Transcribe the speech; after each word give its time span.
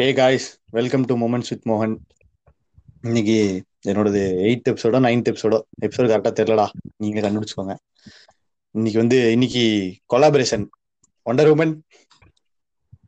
Hey 0.00 0.12
guys 0.12 0.60
welcome 0.70 1.04
to 1.04 1.14
moments 1.16 1.48
with 1.48 1.66
மோகன் 1.68 1.94
இன்னைக்கு 3.02 3.36
என்னோடது 3.88 4.20
எயித் 4.40 4.68
எபிசோடோ 4.68 4.98
நைன்த் 5.00 5.28
எபிசோடோ 5.30 5.58
எபிசோடு 5.80 6.06
கரெக்டாக 6.08 6.32
தெரிலடா 6.32 6.66
நீங்களே 6.96 7.28
கண்டுபிடிச்சுக்கோங்க. 7.28 7.74
இன்னைக்கு 8.74 8.98
வந்து 8.98 9.32
இன்னைக்கு 9.32 9.64
கொலாபரேஷன் 10.14 10.64
ஒண்டர் 11.26 11.50
உமன் 11.50 11.74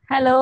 ஹலோ 0.08 0.36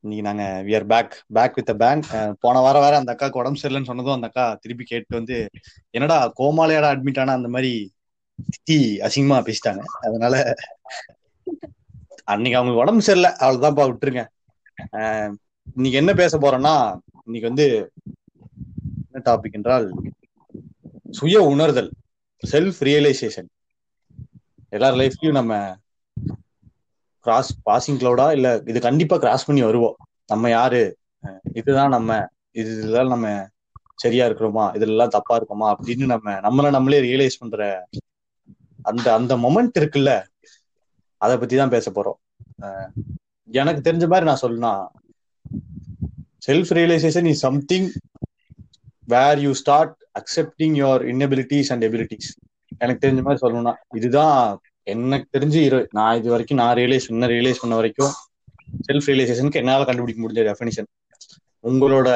இன்னைக்கு 0.00 0.22
நாங்க 0.22 0.62
we 0.64 0.74
are 0.74 0.86
back 0.86 1.24
back 1.32 1.54
with 1.54 1.76
bang 1.78 2.06
போன 2.40 2.60
வாரம் 2.60 2.82
வேற 2.82 2.96
அந்த 2.96 3.16
அக்காவுக்கு 3.16 3.42
உடம்பு 3.42 3.60
சரியில்லைன்னு 3.62 3.84
சொன்னதும் 3.84 4.12
அந்த 4.12 4.26
அக்கா 4.26 4.54
திருப்பி 4.54 4.84
கேட்டு 4.84 5.16
வந்து 5.16 5.48
என்னடா 5.90 6.32
கோமாலையாடா 6.40 6.90
அட்மிட் 6.94 7.20
ஆனா? 7.20 7.32
அந்த 7.32 7.48
மாதிரி 7.48 7.72
திட்டி 8.48 8.78
அசிங்கமா 9.00 9.38
பேசிட்டாங்க. 9.42 9.82
அதனால 10.00 10.34
அன்னைக்கு 12.24 12.58
அவங்களுக்கு 12.58 12.84
உடம்பு 12.84 13.02
சரியில்லை. 13.02 13.32
அவ்வளவுதான்ப்பா 13.40 13.86
விட்டுருங்க. 13.88 14.24
இன்னைக்கு 14.78 15.98
என்ன 15.98 16.14
பேச 16.14 16.38
போறோம்னா 16.38 16.74
இன்னைக்கு 17.24 17.48
வந்து 17.48 17.66
என்ன 19.10 19.22
டாபிக் 19.24 19.52
என்றால் 19.52 19.86
சுய 21.10 21.42
உணர்தல் 21.42 21.90
செல்ஃப் 22.42 22.80
ரியலைசேஷன் 22.80 23.48
எல்லார் 24.68 24.94
லைஃப்லயும் 24.94 25.30
நம்ம 25.30 25.52
கிராஸ் 27.26 27.58
பாசிங் 27.70 27.94
கிளவுடா 27.94 28.32
இல்ல 28.32 28.62
இது 28.66 28.80
கண்டிப்பா 28.80 29.18
கிராஸ் 29.18 29.46
பண்ணி 29.46 29.62
வருவோம். 29.62 29.96
நம்ம 30.26 30.48
யாரு? 30.48 30.98
அஹ் 31.22 31.38
இதுதான் 31.54 31.88
நம்ம 31.88 32.10
இது 32.50 32.70
இதெல்லாம் 32.78 33.08
நம்ம 33.08 33.28
சரியா 33.94 34.26
இருக்கிறோமா? 34.26 34.64
இதுல 34.76 35.08
தப்பா 35.08 35.38
இருக்கோமா? 35.38 35.74
அப்படின்னு 35.74 36.04
நம்ம 36.04 36.30
நம்மள 36.46 36.70
நம்மளே 36.70 37.00
ரியலைஸ் 37.00 37.38
பண்ற 37.38 37.86
அந்த 38.82 39.14
அந்த 39.14 39.36
மொமெண்ட் 39.36 39.78
இருக்குல்ல 39.78 40.10
அதை 41.20 41.36
பத்தி 41.36 41.56
தான் 41.56 41.68
பேச 41.68 41.90
போறோம். 41.90 42.18
எனக்கு 43.48 43.90
தெரிஞ்ச 43.90 44.06
மாதிரி 44.08 44.26
நான் 44.26 44.42
சொல்லணும்னா 44.42 44.74
self 46.46 46.72
realisation 46.72 47.24
is 47.24 47.40
something 47.40 47.88
where 49.04 49.38
you 49.38 49.52
start 49.52 49.94
accepting 50.18 50.74
your 50.74 51.02
inabilities 51.02 51.72
and 51.72 51.84
abilities 51.84 52.28
எனக்கு 52.78 53.08
தெரிஞ்ச 53.08 53.22
மாதிரி 53.22 53.40
சொல்லணும்னா 53.46 53.74
இதுதான் 53.96 54.60
எனக்கு 54.82 55.38
தெரிஞ்சு 55.38 55.60
இரு 55.60 55.88
நான் 55.90 56.16
இது 56.16 56.28
வரைக்கும் 56.30 56.56
நான் 56.56 56.76
ரியலைஸ் 56.76 57.08
பண்ண 57.08 57.26
ரியலைஸ் 57.26 57.60
பண்ண 57.60 57.74
வரைக்கும் 57.74 58.12
செல்ஃப் 58.86 59.08
ரியலைசேஷனுக்கு 59.08 59.54
என்னால 59.54 59.84
கண்டுபிடிக்க 59.84 60.22
முடிஞ்ச 60.22 60.42
டெஃபினிஷன் 60.48 60.88
உங்களோட 61.64 62.08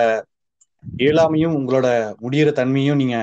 இயலாமையும் 0.99 1.57
உங்களோட 1.59 1.87
முடியிற 2.23 2.53
தன்மையும் 2.53 2.97
நீங்க 2.97 3.17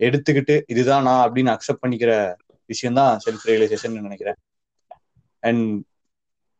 எடுத்துக்கிட்டு 0.00 0.62
இதுதான் 0.66 1.02
நான் 1.02 1.28
அப்படின்னு 1.28 1.52
அக்செப்ட் 1.52 1.82
பண்ணிக்கிற 1.82 2.12
விஷயம் 2.70 2.94
தான் 2.94 3.18
செல்ஃப் 3.26 3.46
ரியலைசேஷன் 3.46 4.00
நினைக்கிறேன். 4.00 4.38
அண்ட் 5.42 5.66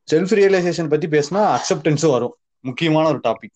செல்ஃப் 0.09 0.35
ரியலைசேஷன் 0.37 0.89
பத்தி 0.89 1.07
பேசினா 1.07 1.41
அக்செப்டன்ஸும் 1.55 2.11
வரும். 2.11 2.35
முக்கியமான 2.65 3.09
ஒரு 3.09 3.21
டாபிக் 3.25 3.55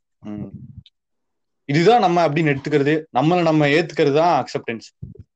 இதுதான் 1.68 2.00
நம்ம 2.00 2.28
அப்படின்னு 2.28 2.52
எடுத்துக்கிறது 2.52 2.94
நம்மளை 3.12 3.42
நம்ம 3.42 3.66
ஏத்துக்கிறது 3.68 4.12
தான் 4.12 4.34
அக்செப்டன்ஸ் 4.40 4.86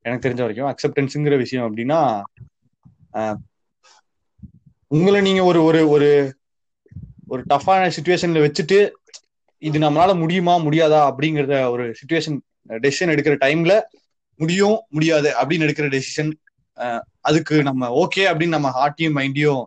எனக்கு 0.01 0.25
தெரிஞ்ச 0.27 0.41
வரைக்கும் 0.41 0.69
அக்செப்டன்ஸுங்கிற 0.71 1.37
விஷயம் 1.37 1.67
அப்படின்னா 1.67 1.99
உங்களை 4.91 5.21
நீங்க 5.21 5.43
ஒரு 5.43 5.63
ஒரு 5.63 5.89
ஒரு 5.89 6.09
ஒரு 7.27 7.43
டஃப்பான 7.49 7.91
சுச்சுவேஷன்ல 7.95 8.43
வச்சுட்டு 8.45 8.79
இது 9.61 9.79
நம்மளால 9.79 10.19
முடியுமா 10.19 10.55
முடியாதா 10.57 10.99
அப்படிங்கிறத 11.09 11.69
ஒரு 11.69 11.85
சுச்சுவேஷன் 11.99 12.37
டெசிஷன் 12.79 13.13
எடுக்கிற 13.13 13.35
டைம்ல 13.41 13.73
முடியும் 14.39 14.77
முடியாது 14.89 15.29
அப்படின்னு 15.39 15.65
எடுக்கிற 15.65 15.87
டெசிஷன் 15.89 16.31
அதுக்கு 17.21 17.63
நம்ம 17.63 17.89
ஓகே 18.03 18.23
அப்படின்னு 18.29 18.57
நம்ம 18.57 18.71
ஹார்ட்டையும் 18.77 19.17
மைண்டையும் 19.17 19.63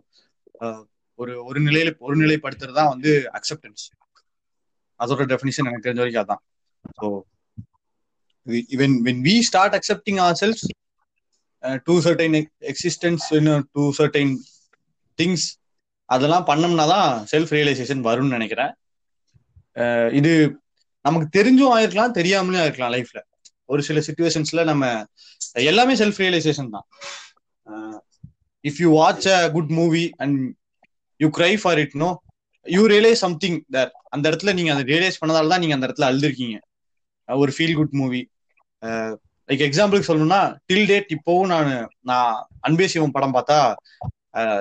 ஒரு 1.19 1.33
ஒரு 1.49 1.59
நிலையில 1.67 1.91
ஒரு 1.99 2.15
நிலைப்படுத்துறது 2.21 2.77
தான் 2.79 2.91
வந்து 2.93 3.11
அக்செப்டன்ஸ் 3.37 3.83
அதோட 4.99 5.25
டெஃபினிஷன் 5.31 5.67
எனக்கு 5.69 5.87
தெரிஞ்ச 5.87 6.01
வரைக்கும் 6.03 6.25
அதான். 6.25 6.41
So 6.97 7.07
when 8.81 8.97
when 9.07 9.21
we 9.27 9.35
start 9.49 9.75
accepting 9.79 10.19
ourselves 10.41 10.63
to 11.87 11.95
certain 12.05 12.35
existence 12.71 13.25
to 13.75 13.85
certain 13.99 14.33
things 15.19 15.47
அதெல்லாம் 16.09 16.45
பண்ணோம்னா 16.49 16.85
தான் 16.93 17.09
செல்ஃப் 17.31 17.53
ரியலைசேஷன் 17.57 18.03
வரும்னு 18.07 18.35
நினைக்கிறேன். 18.37 18.71
Uh, 19.75 20.07
இது 20.19 20.31
நமக்கு 21.05 21.27
தெரிஞ்சும் 21.35 21.73
ஆயிருக்கலாம் 21.73 22.15
தெரியாமலும் 22.17 22.61
ஆயிருக்கலாம் 22.61 22.93
லைஃப்ல 22.95 23.19
ஒரு 23.69 23.81
சில 23.87 23.99
சுச்சுவேஷன்ஸ்ல 24.07 24.63
நம்ம 24.63 24.85
எல்லாமே 25.63 25.93
செல்ஃப் 25.95 26.19
ரியலைசேஷன் 26.23 26.71
தான். 26.75 26.85
If 28.65 28.79
you 28.83 28.89
watch 28.97 29.27
a 29.33 29.39
good 29.55 29.71
movie 29.79 30.03
and 30.17 30.39
you 31.19 31.27
cry 31.37 31.53
for 31.61 31.79
it 31.79 31.95
no 31.95 32.09
you 32.65 32.81
realise 32.87 33.23
something 33.25 33.57
there 33.71 33.91
அந்த 34.09 34.25
இடத்துல 34.29 34.53
நீங்க 34.53 34.71
அதை 34.73 34.83
ரியலைஸ் 34.85 35.19
பண்ணதால 35.21 35.49
தான் 35.49 35.59
நீங்க 35.59 35.75
அந்த 35.77 35.87
இடத்துல 35.87 36.09
அழுதுருக்கீங்க. 36.09 36.57
ஒரு 37.29 37.51
ஃபீல் 37.51 37.75
குட் 37.75 37.93
மூவி 37.93 38.21
லைக் 39.49 39.63
எக்ஸாம்பிளுக்கு 39.67 40.09
சொல்லணும்னா 40.09 40.41
டில் 40.67 40.87
டேட் 40.87 41.11
இப்போவும் 41.15 41.47
நான் 41.47 41.69
நான் 42.01 42.31
அன்பே 42.59 42.87
சிவம் 42.87 43.11
படம் 43.11 43.35
பார்த்தா 43.35 43.59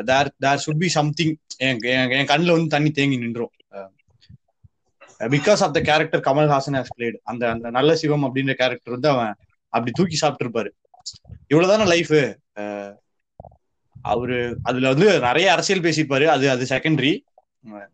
தேர் 0.02 0.30
தேர் 0.38 0.62
சுட் 0.64 0.82
பி 0.82 0.88
சம்திங் 0.88 1.34
என் 1.58 2.26
கண்ணில் 2.26 2.54
வந்து 2.54 2.74
தண்ணி 2.76 2.90
தேங்கி 2.90 3.16
நின்றோம் 3.16 3.54
because 5.30 5.62
of 5.62 5.74
the 5.74 5.80
character 5.80 6.22
Kamal Haasan 6.26 6.76
has 6.78 6.94
played 6.96 7.18
அந்த 7.22 7.44
அந்த 7.50 7.70
நல்ல 7.70 7.96
சிவம் 7.96 8.26
அப்படின்ற 8.26 8.54
கேரக்டர் 8.54 8.96
வந்து 8.96 9.08
அவன் 9.08 9.32
அப்படி 9.72 9.90
தூக்கி 9.90 10.16
சாப்பிட்டு 10.16 10.44
இருப்பாரு 10.46 10.70
இவ்வளவுதானே 11.50 11.86
லைஃப் 11.86 12.12
அவரு 14.02 14.36
அதுல 14.62 14.90
வந்து 14.92 15.06
நிறைய 15.20 15.46
அரசியல் 15.54 15.84
பேசியிருப்பாரு. 15.86 16.26
அது 16.34 16.46
அது 16.50 16.64
செகண்டரி 16.74 17.12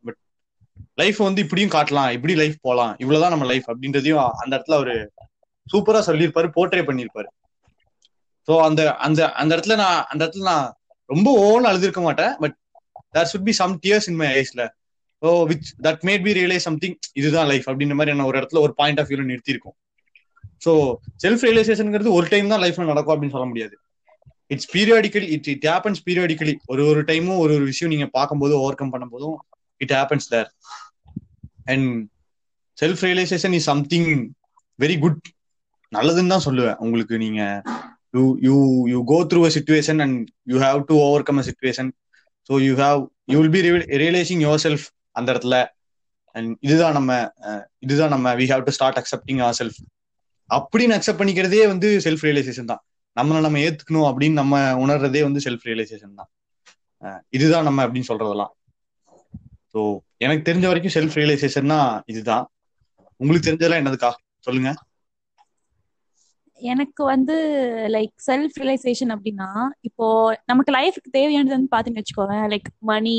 பட் 0.06 0.18
லைஃப் 1.00 1.18
வந்து 1.26 1.42
இப்படியும் 1.44 1.74
காட்டலாம். 1.74 2.10
இப்படி 2.16 2.34
லைஃப் 2.40 2.58
போகலாம் 2.62 2.92
இவ்வளவுதான் 3.02 3.34
நம்ம 3.34 3.46
லைஃப் 3.52 3.68
அப்படின்றதையும் 3.72 4.20
அந்த 4.42 4.52
இடத்துல 4.56 4.78
அவரு 4.80 4.96
சூப்பரா 5.66 6.00
சொல்லியிருப்பாரு 6.08 6.48
போர்ட்ரே 6.56 6.82
பண்ணியிருப்பாரு. 6.88 7.28
ஸோ 8.48 8.54
அந்த 8.66 8.80
அந்த 9.06 9.20
அந்த 9.40 9.50
இடத்துல 9.56 9.76
நான் 9.76 10.00
அந்த 10.12 10.20
இடத்துல 10.24 10.44
நான் 10.50 10.66
ரொம்ப 11.10 11.28
ஓன்னு 11.44 11.68
அழுதுருக்க 11.70 12.02
மாட்டேன். 12.02 12.32
But 12.42 12.56
there 13.16 13.30
should 13.32 13.46
be 13.48 13.54
some 13.60 13.74
tears 13.84 14.08
in 14.10 14.20
my 14.22 14.28
ஐஸ்ல 14.40 14.62
O 15.22 15.30
which 15.50 15.68
that 15.82 16.02
made 16.02 16.24
me 16.26 16.32
realise 16.32 16.66
something 16.68 16.96
இதுதான் 17.12 17.48
லைஃப் 17.52 17.66
அப்படின்ற 17.70 17.94
மாதிரி 17.94 18.12
என்ன 18.14 18.26
ஒரு 18.26 18.38
இடத்துல 18.40 18.60
ஒரு 18.60 18.74
பாயிண்ட் 18.80 19.00
ஆஃப் 19.00 19.08
வியூல 19.10 19.24
நிறுத்திருக்கும் 19.30 19.76
ஸோ 20.64 20.72
செல்ஃப் 21.24 21.44
ரியலைசேஷனுங்கிறது 21.44 22.10
ஒரு 22.18 22.26
டைம் 22.28 22.52
தான் 22.52 22.62
லைஃப்ல 22.64 22.84
நடக்கும் 22.84 23.14
அப்படின்னு 23.14 23.36
சொல்ல 23.36 23.46
முடியாது. 23.46 23.74
It's 24.50 24.70
periodically 24.74 25.28
it 25.36 25.48
it 25.54 25.66
happens 25.72 26.02
periodically 26.06 26.54
ஒரு 26.72 26.82
ஒரு 26.90 27.00
டைமும் 27.10 27.38
ஒரு 27.44 27.52
ஒரு 27.58 27.64
விஷயம் 27.72 27.92
நீங்க 27.94 28.06
பார்க்கும்போது 28.18 28.54
ஓவர் 28.62 28.78
கம் 28.80 28.92
பண்ணும்போதும் 28.94 29.36
it 29.80 29.94
happens 29.98 30.28
there 30.34 30.48
and 31.72 31.88
self 32.78 33.02
realisation 33.08 33.54
is 33.58 33.68
something 33.72 34.10
very 34.78 34.96
good 35.04 35.20
நல்லதுன்னு 35.92 36.32
தான் 36.34 36.46
சொல்லுவேன். 36.46 36.78
உங்களுக்கு 36.84 37.16
நீங்க 37.24 37.40
you 38.16 38.22
you 38.46 38.56
you 38.92 38.98
go 39.12 39.18
through 39.30 39.40
a 39.48 39.50
situation 39.56 40.00
and 40.04 40.18
you 40.52 40.56
have 40.64 40.80
to 40.90 40.94
overcome 41.28 41.40
a 41.42 41.44
situation 41.50 41.90
so 42.50 42.54
you 42.66 42.72
have 42.84 43.00
you 43.32 43.38
will 43.42 43.54
be 43.56 43.62
realising 44.04 44.42
yourself 44.66 44.86
அந்த 45.18 45.28
இடத்துல. 45.34 45.56
And 46.34 46.50
இதுதான் 46.66 46.96
நம்ம 46.98 47.10
இதுதான் 47.86 48.12
நம்ம 48.14 48.34
we 48.40 48.46
have 48.52 48.64
to 48.68 48.72
start 48.78 48.98
accepting 49.00 49.40
our 49.44 49.58
self 49.60 49.78
அப்படின்னு 50.50 50.96
அக்செப்ட் 50.96 51.20
பண்ணிக்கிறதே 51.20 51.66
வந்து 51.72 51.88
self 52.06 52.24
realisation 52.28 52.70
தான். 52.72 52.82
நம்மளை 53.16 53.40
நம்ம 53.46 53.60
ஏத்துக்கணும் 53.66 54.08
அப்படின்னு 54.08 54.40
நம்ம 54.40 54.60
உணர்றதே 54.84 55.20
வந்து 55.22 55.44
செல்ஃப் 55.46 55.66
ரியலைசேஷன் 55.68 56.18
தான். 56.20 56.30
இதுதான் 57.36 57.66
நம்ம 57.68 57.84
அப்படின்னு 57.86 58.10
சொல்றதெல்லாம். 58.10 58.52
ஸோ 59.72 59.80
எனக்கு 60.24 60.42
தெரிஞ்ச 60.48 60.66
வரைக்கும் 60.70 60.94
செல்ஃப் 60.96 61.16
ரியலைசேஷன்னா 61.20 61.78
இதுதான். 62.12 62.44
உங்களுக்கு 63.20 63.46
தெரிஞ்சதெல்லாம் 63.48 63.82
என்னதுக்கா? 63.82 64.10
சொல்லுங்க. 64.46 64.70
எனக்கு 66.60 67.02
வந்து 67.04 67.34
லைக் 67.94 68.14
செல்ஃப் 68.26 68.58
ரியலைசேஷன் 68.60 69.12
அப்படின்னா 69.14 69.48
இப்போ 69.80 70.06
நமக்கு 70.44 70.72
லைஃபுக்கு 70.76 71.16
தேவையானது 71.18 71.56
வந்து 71.56 71.72
பாத்தீங்கன்னு 71.74 72.02
வச்சுக்கோங்க 72.02 72.36
லைக் 72.52 72.68
மணி 72.90 73.18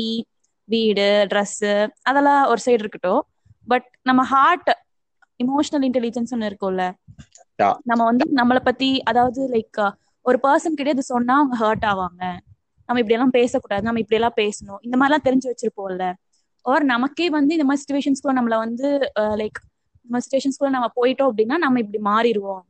வீடு 0.68 1.06
ட்ரெஸ் 1.32 1.58
அதெல்லாம் 2.02 2.42
ஒரு 2.52 2.60
சைடு 2.66 2.82
இருக்கட்டும். 2.84 3.22
பட் 3.68 3.88
நம்ம 4.02 4.22
ஹார்ட் 4.32 4.70
இமோஷனல் 5.40 5.84
இன்டெலிஜென்ஸ் 5.88 6.32
ஒன்று 6.34 6.48
இருக்கும்ல 6.50 6.84
நம்ம 7.82 8.02
வந்து 8.04 8.24
நம்மளை 8.34 8.60
பத்தி 8.64 8.88
அதாவது 9.02 9.40
லைக் 9.54 9.80
ஒரு 10.26 10.38
பர்சன் 10.42 10.76
கிட்டே 10.78 10.90
இது 10.90 11.02
சொன்னா 11.02 11.34
அவங்க 11.40 11.56
ஹர்ட் 11.64 11.86
ஆவாங்க. 11.92 12.22
நம்ம 12.88 13.00
இப்படி 13.00 13.14
எல்லாம் 13.14 13.30
பேசக்கூடாது. 13.30 13.82
நம்ம 13.82 14.00
இப்படி 14.00 14.18
எல்லாம் 14.20 14.36
பேசணும். 14.36 14.80
இந்த 14.82 14.96
மாதிரிலாம் 14.98 15.26
தெரிஞ்சு 15.28 15.48
வச்சிருப்போம்ல. 15.50 16.06
ஒரு 16.64 16.84
நமக்கே 16.84 17.26
வந்து 17.30 17.52
இந்த 17.54 17.66
மாதிரி 17.68 17.82
சுச்சுவேஷன்ஸ்குள்ள 17.82 18.34
நம்மள 18.38 18.56
வந்து 18.64 18.88
லைக் 19.40 19.58
இந்த 20.04 20.12
மாதிரி 20.12 20.24
சுச்சுவேஷன்ஸ்குள்ள 20.26 20.70
நம்ம 20.76 20.88
போயிட்டோம் 20.98 21.28
அப்படின்னா 21.30 21.56
நம்ம 21.64 21.80
இப்படி 21.84 22.00
மாறிடுவோம். 22.10 22.62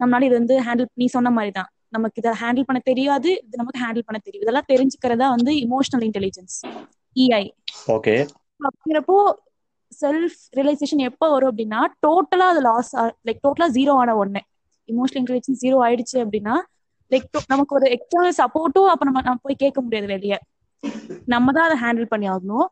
நம்மளால 0.00 0.28
இது 0.28 0.36
வந்து 0.40 0.54
ஹேண்டில் 0.60 0.90
நீ 0.94 1.06
சொன்ன 1.06 1.30
மாதிரி 1.30 1.52
தான் 1.52 1.70
நமக்கு 1.88 2.20
இதை 2.22 2.32
ஹேண்டில் 2.42 2.66
பண்ண 2.68 2.80
தெரியாது. 2.84 3.30
இது 3.46 3.56
நமக்கு 3.56 3.82
ஹேண்டில் 3.84 4.06
பண்ண 4.08 4.18
தெரியும். 4.24 4.44
இதெல்லாம் 4.46 4.70
தெரிஞ்சுக்கிறதா 4.72 5.28
வந்து 5.36 5.52
இமோஷனல் 5.64 6.04
இன்டெலிஜென்ஸ் 6.08 6.56
இஐ 7.16 7.44
ஓகே 7.88 8.14
அப்படிங்கிறப்போ 8.60 9.16
செல்ஃப் 10.00 10.38
ரியலைசேஷன் 10.56 11.02
எப்போ 11.08 11.26
வரும் 11.30 11.50
அப்படின்னா 11.50 11.80
டோட்டலா 12.06 12.46
அது 12.52 12.60
லாஸ் 12.60 12.90
லைக் 13.28 13.40
டோட்டலா 13.46 13.68
ஜீரோ 13.76 13.92
ஆன 13.94 14.14
ஒண்ணு 14.22 14.40
இமோஷனல் 14.88 15.20
இன்டெலிஜென்ஸ் 15.22 15.62
ஜீரோ 15.64 15.76
ஆயிடுச்சு 15.84 16.16
அப்படின்னா 16.24 16.54
லைக் 17.10 17.26
நமக்கு 17.46 17.74
ஒரு 17.74 17.86
எக்ஸ்டர்னல் 17.96 18.38
சப்போர்ட்டும் 18.42 18.90
அப்ப 18.92 19.04
நம்ம 19.04 19.22
நம்ம 19.22 19.40
போய் 19.42 19.62
கேட்க 19.64 19.78
முடியாது 19.80 20.06
வெளியே. 20.06 20.38
நம்ம 21.26 21.52
தான் 21.52 21.66
அதை 21.68 21.76
ஹேண்டில் 21.82 22.10
பண்ணி 22.12 22.26
ஆகணும். 22.30 22.66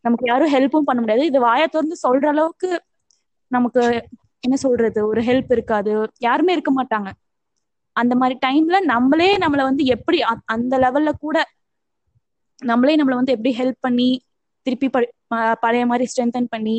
நமக்கு 0.00 0.24
யாரும் 0.28 0.52
ஹெல்ப்பும் 0.54 0.88
பண்ண 0.88 1.00
முடியாது. 1.00 1.24
இது 1.26 1.38
வாயை 1.40 1.66
திறந்து 1.66 1.96
சொல்ற 2.06 2.26
அளவுக்கு 2.26 2.70
நமக்கு 3.50 3.82
என்ன 4.40 4.56
சொல்றது 4.56 5.00
ஒரு 5.08 5.20
ஹெல்ப் 5.20 5.52
இருக்காது. 5.52 5.92
யாருமே 6.18 6.52
இருக்க 6.52 6.72
மாட்டாங்க. 6.72 7.08
அந்த 7.96 8.14
மாதிரி 8.14 8.36
டைம்ல 8.46 8.76
நம்மளே 8.84 9.30
நம்மள 9.36 9.62
வந்து 9.62 9.84
எப்படி 9.94 10.18
அந்த 10.54 10.74
லெவல்ல 10.78 11.10
கூட 11.24 11.36
நம்மளே 12.62 12.96
நம்மள 12.96 13.14
வந்து 13.20 13.34
எப்படி 13.36 13.52
ஹெல்ப் 13.58 13.80
பண்ணி 13.80 14.08
திருப்பி 14.66 14.88
பழைய 15.62 15.84
மாதிரி 15.86 16.06
ஸ்ட்ரென்தன் 16.10 16.48
பண்ணி 16.48 16.76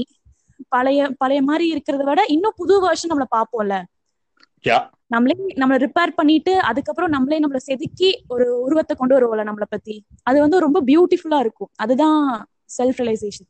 பழைய 0.69 1.01
பழைய 1.17 1.41
மாதிரி 1.41 1.65
இருக்கிறத 1.73 2.03
விட 2.05 2.21
இன்னும் 2.35 2.57
புது 2.57 2.75
வருஷன் 2.81 3.11
நம்மள 3.11 3.27
பாப்போம்ல. 3.35 3.75
நம்மளே 5.11 5.33
நம்மள 5.59 5.75
ரிப்பேர் 5.83 6.17
பண்ணிட்டு 6.17 6.53
அதுக்கப்புறம் 6.69 7.09
நம்மளே 7.09 7.37
நம்மள 7.39 7.59
செதுக்கி 7.63 8.09
ஒரு 8.27 8.45
உருவத்தை 8.61 8.93
கொண்டு 8.95 9.15
வருவோம்ல 9.15 9.45
நம்மள 9.49 9.65
பத்தி. 9.69 9.95
அது 10.23 10.37
வந்து 10.41 10.57
ரொம்ப 10.59 10.79
பியூட்டிஃபுல்லா 10.87 11.39
இருக்கும். 11.39 11.71
அதுதான் 11.77 12.19
செல்ஃப் 12.77 12.99
ரியலைசேஷன் 12.99 13.49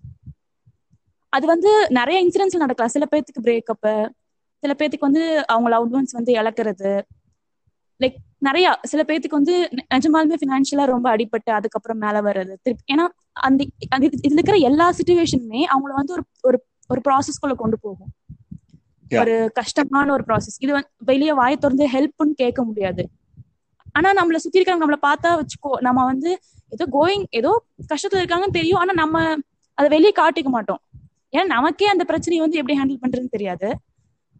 அது 1.34 1.46
வந்து 1.48 1.70
நிறைய 1.92 2.18
இன்சிடென்ட்ஸ்ல 2.26 2.64
நடக்கலாம். 2.64 2.94
சில 2.96 3.06
பேர்த்துக்கு 3.12 3.46
பிரேக்கப் 3.46 3.88
சில 4.64 4.74
பேர்த்துக்கு 4.74 5.10
வந்து 5.10 5.24
அவங்க 5.46 5.70
லவ் 5.70 5.96
ஒன்ஸ் 5.96 6.18
வந்து 6.20 6.32
இழக்கிறது. 6.34 6.92
லைக் 8.00 8.18
நிறைய 8.40 8.68
சில 8.84 9.02
பேர்த்துக்கு 9.08 9.40
வந்து 9.40 9.56
நிஜமாலுமே 9.94 10.38
ஃபினான்ஷியலா 10.42 10.86
ரொம்ப 10.86 11.08
அடிபட்டு 11.16 11.52
அதுக்கப்புறம் 11.52 11.98
மேல 11.98 12.18
வர்றது. 12.22 12.54
திருப்பி 12.64 12.94
ஏன்னா 12.94 13.06
அந்த 13.42 13.66
அந்த 13.90 14.08
இது- 14.08 14.26
இதுல 14.28 14.32
இருக்கிற 14.32 14.58
எல்லா 14.58 14.92
சுச்சுவேஷனுமே 14.92 15.64
அவங்கள 15.74 15.94
வந்து 15.94 16.14
ஒரு 16.14 16.24
ஒரு 16.42 16.66
ஒரு 16.88 17.02
ப்ராசஸ்குள்ள 17.10 17.54
கொண்டு 17.56 17.80
போகும். 17.80 18.12
ஒரு 19.22 19.52
கஷ்டமான 19.54 20.14
ஒரு 20.14 20.24
ப்ராசஸ் 20.28 20.56
இது 20.60 20.72
வந்து 20.72 20.90
வெளியே 20.98 21.34
வாயை 21.34 21.58
திறந்து 21.58 21.90
ஹெல்ப்னு 21.92 22.32
கேட்க 22.36 22.64
முடியாது. 22.64 23.10
ஆனா 23.92 24.14
நம்மள 24.14 24.36
சுத்தி 24.36 24.62
இருக்கிறவங்க 24.62 24.88
நம்மள 24.88 24.96
பார்த்தா 25.08 25.24
வச்சுக்கோ 25.24 25.78
நம்ம 25.80 26.06
வந்து 26.06 26.40
ஏதோ 26.70 26.86
கோயிங் 26.92 27.26
ஏதோ 27.30 27.64
கஷ்டத்துல 27.94 28.16
இருக்காங்கன்னு 28.16 28.52
தெரியும். 28.52 28.80
ஆனா 28.80 28.94
நம்ம 28.94 29.36
அதை 29.74 29.90
வெளியே 29.90 30.12
காட்டிக்க 30.12 30.44
மாட்டோம். 30.44 30.80
ஏன்னா 31.32 31.46
நமக்கே 31.46 31.86
அந்த 31.86 32.04
பிரச்சனையை 32.04 32.50
வந்து 32.50 32.58
எப்படி 32.58 32.80
ஹேண்டில் 32.80 33.06
பண்றதுன்னு 33.06 33.30
தெரியாது. 33.30 33.80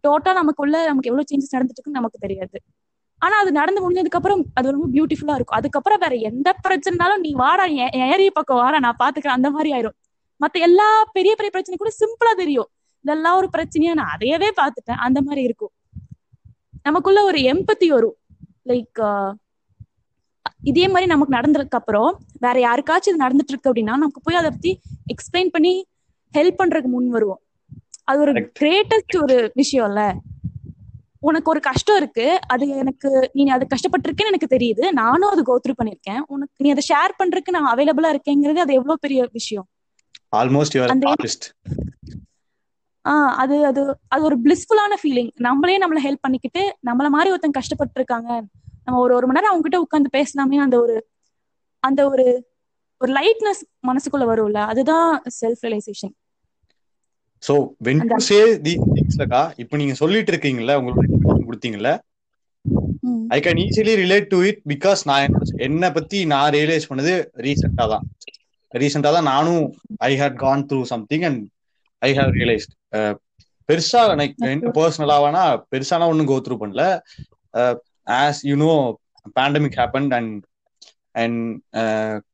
டோட்டா 0.08 0.32
நமக்குள்ள 0.32 0.86
நமக்கு 0.86 1.10
எவ்வளவு 1.10 1.26
சேஞ்சஸ் 1.30 1.56
நடந்துட்டு 1.56 1.72
இருக்குன்னு 1.72 1.98
நமக்கு 1.98 2.18
தெரியாது. 2.18 2.62
ஆனா 3.18 3.38
அது 3.38 3.52
நடந்து 3.52 3.90
முடிஞ்சதுக்கு 3.90 4.18
அப்புறம் 4.18 4.46
அது 4.54 4.70
ரொம்ப 4.70 4.86
பியூட்டிஃபுல்லா 4.86 5.34
இருக்கும். 5.34 5.56
அதுக்கப்புறம் 5.56 5.98
வேற 5.98 6.14
எந்த 6.14 6.56
பிரச்சனைனாலும் 6.68 7.18
நீ 7.18 7.32
வாடா 7.32 7.64
என் 7.64 8.00
ஏரிய 8.00 8.30
பக்கம் 8.32 8.56
வாடா 8.56 8.78
நான் 8.78 8.96
பாத்துக்கிறேன். 8.98 9.36
அந்த 9.38 9.50
மாதிரி 9.50 9.72
ஆயிரும். 9.72 9.96
மத்த 10.40 10.60
எல்லா 10.60 11.04
பெரிய 11.12 11.34
பெரிய 11.34 11.50
பிரச்சனை 11.50 11.76
கூட 11.76 11.90
சிம்பிளா 11.90 12.36
தெரியும். 12.36 12.68
இதெல்லாம் 13.02 13.36
ஒரு 13.36 13.48
பிரச்சனையா? 13.56 13.92
நான் 13.92 14.16
அதையவே 14.18 14.50
பார்த்துட்டேன். 14.56 14.96
அந்த 14.96 15.22
மாதிரி 15.22 15.44
இருக்கும். 15.44 15.70
நமக்குள்ள 16.82 17.24
ஒரு 17.24 17.38
எம்பத்தி 17.38 17.86
வரும். 17.86 18.16
லைக் 18.64 19.32
இதே 20.62 20.86
மாதிரி 20.86 21.06
நமக்கு 21.06 21.36
நடந்ததுக்கு 21.36 21.68
அப்புறம் 21.68 22.20
வேற 22.40 22.60
யாருக்காச்சும் 22.60 23.08
இது 23.08 23.16
நடந்துட்டு 23.16 23.48
இருக்கு 23.48 23.72
அப்படின்னா 23.72 23.92
நமக்கு 23.96 24.20
போய் 24.20 24.36
அதை 24.36 24.50
பத்தி 24.50 24.80
எக்ஸ்பிளைன் 25.14 25.48
பண்ணி 25.48 25.86
ஹெல்ப் 26.38 26.56
பண்றதுக்கு 26.58 26.84
முன் 26.84 27.08
வருவோம். 27.08 27.40
அது 28.04 28.20
ஒரு. 28.20 28.52
கிரேட்டஸ்ட் 28.60 29.22
ஒரு 29.22 29.52
விஷயம்ல. 29.54 30.14
உனக்கு 31.22 31.50
ஒரு 31.50 31.60
கஷ்டம் 31.60 31.96
இருக்கு 31.96 32.24
அது 32.46 32.64
எனக்கு 32.76 33.08
நீ 33.32 33.44
அது 33.48 33.64
கஷ்டப்பட்டிருக்கேன்னு 33.66 34.32
எனக்கு 34.32 34.54
தெரியுது. 34.56 34.84
நானும் 34.92 35.30
அது 35.30 35.42
கோத்ரூ 35.42 35.74
பண்ணிருக்கேன் 35.78 36.20
உனக்கு 36.26 36.64
நீ 36.64 36.70
அதை 36.70 36.84
ஷேர் 36.88 37.18
பண்றதுக்கு 37.18 37.54
நான் 37.56 37.70
அவைலபிளா 37.72 38.10
இருக்கேங்கிறது 38.14 38.60
அது 38.60 38.72
எவ்வளவு 38.72 38.98
பெரிய 38.98 39.28
விஷயம். 39.32 39.66
ஆல்மோஸ்ட் 40.98 41.46
ஆஹ் 43.04 43.32
அது 43.36 43.56
அது 43.66 43.82
அது 44.08 44.22
ஒரு 44.22 44.36
பிளிஸ்ஃபுல்லான 44.38 44.96
ஃபீலிங் 45.02 45.30
நம்மளே 45.38 45.78
நம்மள 45.78 45.98
ஹெல்ப் 46.02 46.20
பண்ணிக்கிட்டு 46.20 46.62
நம்மள 46.86 47.08
மாதிரி 47.08 47.32
ஒருத்தங்க 47.32 47.58
கஷ்டப்பட்டு 47.60 47.96
இருக்காங்க 47.96 48.30
நம்ம 48.84 49.00
ஒரு 49.00 49.14
ஒரு 49.14 49.26
மணி 49.26 49.38
நேரம் 49.38 49.50
அவங்க 49.50 49.64
கிட்ட 49.64 49.78
உட்காந்து 49.80 50.10
பேசலாமே 50.16 50.58
அந்த 50.60 50.76
ஒரு 50.80 50.96
அந்த 51.82 52.00
ஒரு 52.10 52.24
ஒரு 53.00 53.10
லைட்னஸ் 53.12 53.60
மனசுக்குள்ள 53.86 54.24
வரும்ல. 54.24 54.60
அதுதான் 54.66 55.08
self 55.40 55.62
realisation 55.62 56.14
so 57.42 57.54
when 57.84 58.02
to 58.10 58.18
say 58.28 58.38
the 58.58 58.74
திங்ஸ்லக்கா 58.94 59.42
இப்போ 59.56 59.76
நீங்க 59.76 59.94
சொல்லிட்டு 59.94 60.32
இருக்கீங்கல்ல 60.32 60.74
information 60.80 61.18
கொடுத்தீங்கல்ல 61.48 61.90
I 63.28 63.38
can 63.40 63.60
easily 63.64 63.94
relate 64.00 64.26
to 64.26 64.38
it 64.44 64.60
because 64.68 65.00
நான் 65.04 65.24
என்ன- 65.66 65.92
பத்தி 65.92 66.18
நான் 66.24 66.52
ரியலைஸ் 66.52 66.88
பண்ணது 66.90 67.12
ரீசெண்டா 67.44 67.84
தான். 67.92 68.04
ரீசெண்டா 68.74 69.10
தான் 69.12 69.28
நானும் 69.28 69.62
I 70.08 70.12
had 70.20 70.36
gone 70.36 70.64
through 70.68 70.80
something 70.84 71.24
and 71.28 71.42
I 72.02 72.10
have 72.14 72.32
realised 72.38 72.72
பெருசா 73.68 74.02
எனக்கு 74.12 74.46
என்ன 74.50 74.72
பர்சனலாவானா 74.76 75.42
பெருசானா 75.72 76.08
ஒன்றும் 76.12 76.30
கோ 76.30 76.36
த்ரூ 76.38 76.56
பண்ணல. 76.60 76.82
As 78.18 78.40
you 78.42 78.56
know 78.56 78.70
pandemic 79.36 79.78
happen 79.80 80.08
and 80.18 80.34
and 81.14 81.40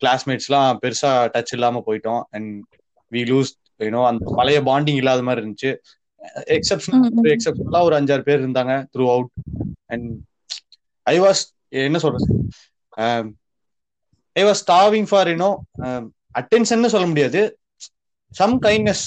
கிளாஸ்மேட்ஸ்லாம் 0.01 0.79
பெருசா 0.83 1.13
டச் 1.35 1.53
இல்லாம 1.53 1.83
போயிட்டோம். 1.87 2.23
அண்ட் 2.31 2.51
வி 3.13 3.23
லூஸ் 3.33 3.53
யூனோ 3.81 4.03
அந்த 4.07 4.33
பழைய 4.37 4.61
பாண்டிங் 4.63 5.01
இல்லாத 5.03 5.23
மாதிரி 5.23 5.43
இருந்துச்சு. 5.43 5.71
எக்ஸப்ஷன் 6.57 6.99
ம், 6.99 7.09
ம். 7.15 7.27
எக்ஸப்ஷனலா 7.35 7.81
ஒரு 7.83 7.95
அஞ்சாறு 8.01 8.21
பேர் 8.21 8.43
இருந்தாங்க 8.45 8.75
through 8.93 9.07
out 9.15 9.33
and 9.87 10.09
I 11.07 11.17
was 11.21 11.43
என்ன 11.85 11.99
சொல்றது? 11.99 12.27
I 14.37 14.43
was 14.45 14.63
starving 14.67 15.09
for 15.11 15.29
you know 15.29 15.51
attention 16.39 16.93
சொல்ல 16.95 17.07
முடியாது. 17.07 17.41
சம் 18.33 18.57
கைண்ட்னஸ் 18.63 19.05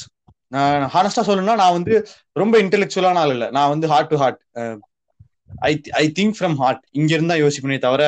நான் 0.47 0.83
ஹானஸ்டா 0.93 1.23
சொல்லணும்னா 1.27 1.55
நான் 1.55 1.77
வந்து 1.77 1.93
ரொம்ப 2.31 2.55
இன்டெலெக்சுவலான 2.61 3.21
ஆள் 3.23 3.29
இல்லை. 3.29 3.47
நான் 3.49 3.69
வந்து 3.69 3.87
heart 3.87 4.11
to 4.11 4.17
heart 4.17 4.39
I 5.67 5.71
I 6.01 6.05
think 6.19 6.37
from 6.37 6.55
heart 6.55 6.81
இங்க 6.91 7.11
இருந்தா 7.13 7.35
யோசிப்பேனே 7.35 7.79
தவிர 7.79 8.03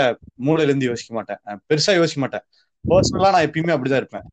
மூளையில 0.46 0.72
இருந்து 0.72 0.86
யோசிக்க 0.86 1.14
மாட்டேன். 1.14 1.40
பெருசா 1.70 1.94
யோசிக்க 1.96 2.22
மாட்டேன். 2.26 2.46
பர்சனலா 2.86 3.32
நான் 3.36 3.48
எப்பயுமே 3.48 3.76
அப்படிதான் 3.76 4.02
இருப்பேன். 4.04 4.26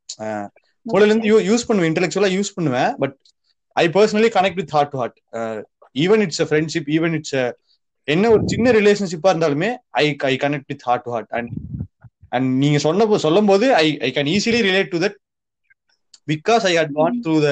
அஹ் 0.87 0.99
யூ 0.99 1.07
இருந்து 1.07 1.49
யூஸ் 1.49 1.67
பண்ணுவேன் 1.69 1.91
இன்டெலெக்சுவலா 1.91 2.31
யூஸ் 2.37 2.55
பண்ணுவேன். 2.57 2.91
But 2.99 3.15
I 3.77 3.87
personally 3.89 4.31
connect 4.37 4.61
with 4.61 4.75
heart 4.77 4.91
to 4.91 4.99
heart 4.99 5.17
even 5.97 6.23
it's 6.23 6.43
a 6.43 6.49
friendship 6.51 6.89
even 6.97 7.15
it's 7.15 7.37
என்ன 8.09 8.31
ஒரு 8.31 8.43
சின்ன 8.47 8.73
ரிலேஷன்ஷிப்பா 8.73 9.31
இருந்தாலுமே 9.33 9.71
I 10.01 10.05
I 10.25 10.35
connect 10.45 10.69
with 10.69 10.85
heart 10.85 11.05
to 11.05 11.13
heart 11.13 11.31
and 11.31 11.51
and 12.33 12.49
நீங்க 12.59 12.79
சொன்ன 12.79 13.19
சொல்லும் 13.19 13.47
போது 13.47 13.67
I 13.77 13.87
I 13.99 14.11
can 14.17 14.31
easily 14.35 14.61
relate 14.63 14.91
to 14.91 15.01
that 15.05 15.17
because 16.29 16.65
I 16.65 16.75
had 16.77 16.95
gone 16.95 17.19
through 17.25 17.35
the 17.41 17.51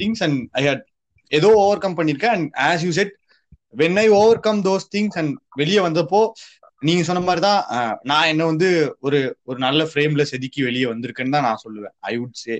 things 0.00 0.22
and 0.22 0.38
I 0.52 0.62
had 0.68 0.84
ஏதோ 1.32 1.50
ஓவர் 1.56 1.78
கம் 1.78 1.98
பண்ணிருக்கேன் 1.98 2.34
and 2.36 2.48
as 2.64 2.84
you 2.86 2.92
said 2.92 3.12
when 3.74 3.98
I 3.98 4.08
overcome 4.40 4.60
those 4.64 4.86
things 4.96 5.18
and 5.18 5.32
வெளியே 5.56 5.80
வந்தப்போ 5.80 6.20
நீங்க 6.82 7.02
சொன்ன 7.08 7.20
மாதிரி 7.20 7.42
தான் 7.46 7.60
நான் 8.02 8.30
என்ன 8.32 8.42
வந்து 8.44 8.68
ஒரு 9.00 9.18
ஒரு 9.42 9.58
நல்ல 9.58 9.82
ஃப்ரேம்ல 9.84 10.22
செதுக்கி 10.22 10.60
வெளியே 10.62 10.86
வந்திருக்கேன்னு 10.92 11.34
தான் 11.36 11.46
நான் 11.48 11.62
சொல்லுவேன். 11.64 11.94
I 12.10 12.12
would 12.18 12.38
say 12.42 12.54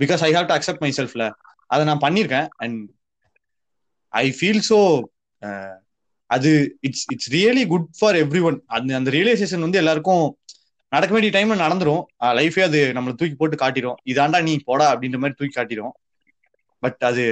because 0.00 0.22
I 0.28 0.30
have 0.34 0.48
to 0.50 0.54
accept 0.56 0.84
my 0.86 0.92
செல்ஃப்ல 0.98 1.26
அதை 1.66 1.82
நான் 1.84 2.04
பண்ணியிருக்கேன் 2.06 2.48
அண்ட் 2.56 2.80
ஐ 4.12 4.24
ஃபீல் 4.38 4.62
ஸோ 4.70 4.78
அது 6.30 6.50
it's 6.80 7.06
it's 7.12 7.30
really 7.32 7.64
good 7.66 7.88
for 7.98 8.16
everyone 8.48 8.58
அந்த 8.66 8.96
அந்த 8.96 9.10
ரியலைசேஷன் 9.10 9.64
வந்து 9.66 9.80
எல்லாருக்கும் 9.82 10.24
நடக்க 10.92 11.12
வேண்டிய 11.14 11.32
டைம்ல 11.34 11.54
நடந்துரும். 11.64 12.02
லைஃபே 12.38 12.62
அது 12.62 12.80
நம்மளை 12.96 13.14
தூக்கி 13.14 13.36
போட்டு 13.36 13.56
காட்டிடும் 13.56 13.98
இதாண்டா 14.12 14.38
நீ 14.48 14.54
போடா 14.68 14.86
அப்படின்ற 14.92 15.18
மாதிரி 15.22 15.38
தூக்கி 15.38 15.54
காட்டிடும் 15.58 15.94
பட் 16.82 17.00
அது 17.10 17.24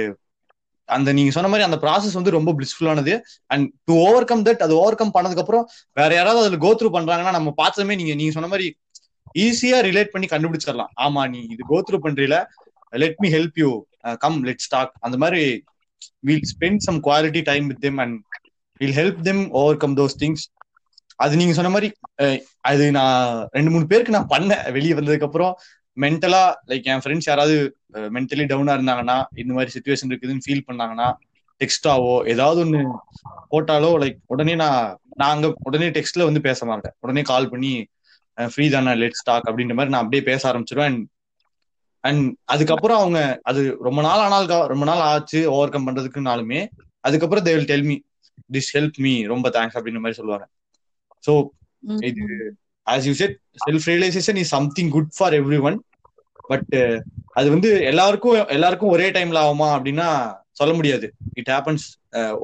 அந்த 0.95 1.09
நீங்க 1.17 1.31
சொன்ன 1.35 1.49
மாதிரி 1.51 1.65
அந்த 1.67 1.77
ப்ராசஸ் 1.83 2.17
வந்து 2.19 2.35
ரொம்ப 2.35 2.51
பிளிஸ்ஃபுல்லானது 2.57 3.13
and 3.53 3.65
to 3.87 3.93
over 4.07 4.27
come 4.31 4.45
that 4.47 4.63
அது 4.65 4.73
ஓவர் 4.81 4.99
கம் 5.01 5.13
பண்ணதுக்கு 5.15 5.43
அப்புறம் 5.45 5.65
வேற 5.99 6.11
யாராவது 6.19 6.41
அதுல 6.43 6.59
கோத்ரூ 6.65 6.89
பண்றாங்கன்னா 6.97 7.33
நம்ம 7.37 7.53
பார்த்ததுமே 7.61 7.97
நீங்க 8.01 8.15
நீங்க 8.21 8.33
சொன்ன 8.37 8.51
மாதிரி 8.53 8.67
ஈஸியா 9.35 9.77
ரிலேட் 9.89 10.13
பண்ணி 10.13 10.27
கண்டுபிடிச்சிடலாம். 10.31 10.91
ஆமா 11.05 11.21
நீ 11.33 11.41
இது 11.53 11.63
go through 11.73 11.99
பண்றீல. 12.05 12.37
Let 12.93 13.19
me 13.23 13.27
help 13.37 13.59
you 13.63 13.69
come 14.23 14.37
let 14.47 14.63
stock 14.67 14.93
அந்த 15.07 15.17
மாதிரி 15.23 15.43
will 16.29 16.47
spend 16.53 16.83
some 16.87 16.99
quality 17.07 17.41
time 17.51 17.67
with 17.71 17.83
them 17.85 17.99
and 18.03 18.17
will 18.81 18.97
help 19.01 19.21
them 19.29 19.43
overcome 19.83 19.95
those 19.99 20.17
things 20.23 20.45
அது 21.19 21.33
நீங்க 21.39 21.53
சொன்ன 21.57 21.71
மாதிரி 21.73 21.87
uh, 22.23 22.37
அது 22.69 22.83
நான் 22.97 23.17
ரெண்டு 23.55 23.71
மூணு 23.73 23.85
பேருக்கு 23.91 24.15
நான் 24.15 24.31
பண்ணேன். 24.33 24.63
வெளியே 24.75 24.93
வந்ததுக்கு 24.99 25.27
அப்புறம் 25.27 25.53
மென்டலா 25.97 26.43
லைக் 26.69 26.87
என் 26.93 27.03
ஃப்ரெண்ட்ஸ் 27.03 27.29
யாராவது 27.29 27.55
மென்டலி 28.15 28.45
டவுனா 28.51 28.75
இருந்தாங்கன்னா 28.77 29.17
இந்த 29.33 29.51
மாதிரி 29.53 29.73
சுச்சுவேஷன் 29.75 30.09
இருக்குதுன்னு 30.11 30.45
ஃபீல் 30.45 30.67
பண்ணாங்கன்னா 30.67 31.07
டெக்ஸ்டாவோ 31.61 32.13
ஏதாவது 32.33 32.59
ஒண்ணு 32.65 32.81
போட்டாலோ 33.51 33.89
லைக் 34.03 34.19
உடனே 34.25 34.53
நான் 34.55 34.85
நாங்க 35.15 35.47
உடனே 35.63 35.87
டெக்ஸ்ட்ல 35.89 36.27
வந்து 36.29 36.41
பேச 36.41 36.65
மாட்டேன். 36.65 36.95
உடனே 36.99 37.21
கால் 37.21 37.49
பண்ணி 37.49 37.71
ஃப்ரீ 38.37 38.65
தானே 38.69 38.93
லெட் 38.95 39.19
ஸ்டாக் 39.21 39.47
அப்படின்ற 39.49 39.73
மாதிரி 39.73 39.93
நான் 39.93 40.03
அப்படியே 40.03 40.23
பேச 40.29 40.41
ஆரம்பிச்சிருவேன். 40.51 40.87
அண்ட் 40.89 41.03
அண்ட் 42.03 42.23
அதுக்கப்புறம் 42.45 42.99
அவங்க 43.01 43.19
அது 43.41 43.61
ரொம்ப 43.87 43.99
நாள் 44.01 44.23
ஆனால் 44.25 44.47
ரொம்ப 44.67 44.85
நாள் 44.85 45.03
ஆச்சு 45.09 45.39
ஓவர் 45.55 45.69
கம் 45.69 45.87
பண்றதுக்குனாலுமே 45.87 46.61
அதுக்கப்புறம் 47.03 47.45
they 47.45 47.53
will 47.55 47.69
tell 47.73 47.87
me 47.89 47.95
this 48.53 48.71
help 48.77 48.97
me 48.97 49.13
ரொம்ப 49.33 49.49
தேங்க்ஸ் 49.49 49.77
அப்படின்ற 49.77 50.01
மாதிரி 50.03 50.19
சொல்லுவாங்க. 50.19 50.45
ஸோ 51.23 51.33
இது 52.01 52.23
as 52.93 53.07
you 53.09 53.13
said 53.21 53.35
self 53.65 53.87
realization 53.91 54.39
is 54.43 54.53
something 54.57 54.91
good 54.95 55.11
for 55.17 55.35
everyone 55.69 55.77
but 56.51 56.71
அது 57.39 57.47
வந்து 57.55 57.69
எல்லாருக்கும் 57.89 58.37
எல்லாருக்கும் 58.55 58.93
ஒரே 58.95 59.07
டைம்ல 59.17 59.41
ஆகுமா 59.45 59.67
அப்படின்னா 59.75 60.07
சொல்ல 60.59 60.71
முடியாது. 60.77 61.05
இட் 61.39 61.51
ஹேப்பன்ஸ் 61.53 61.85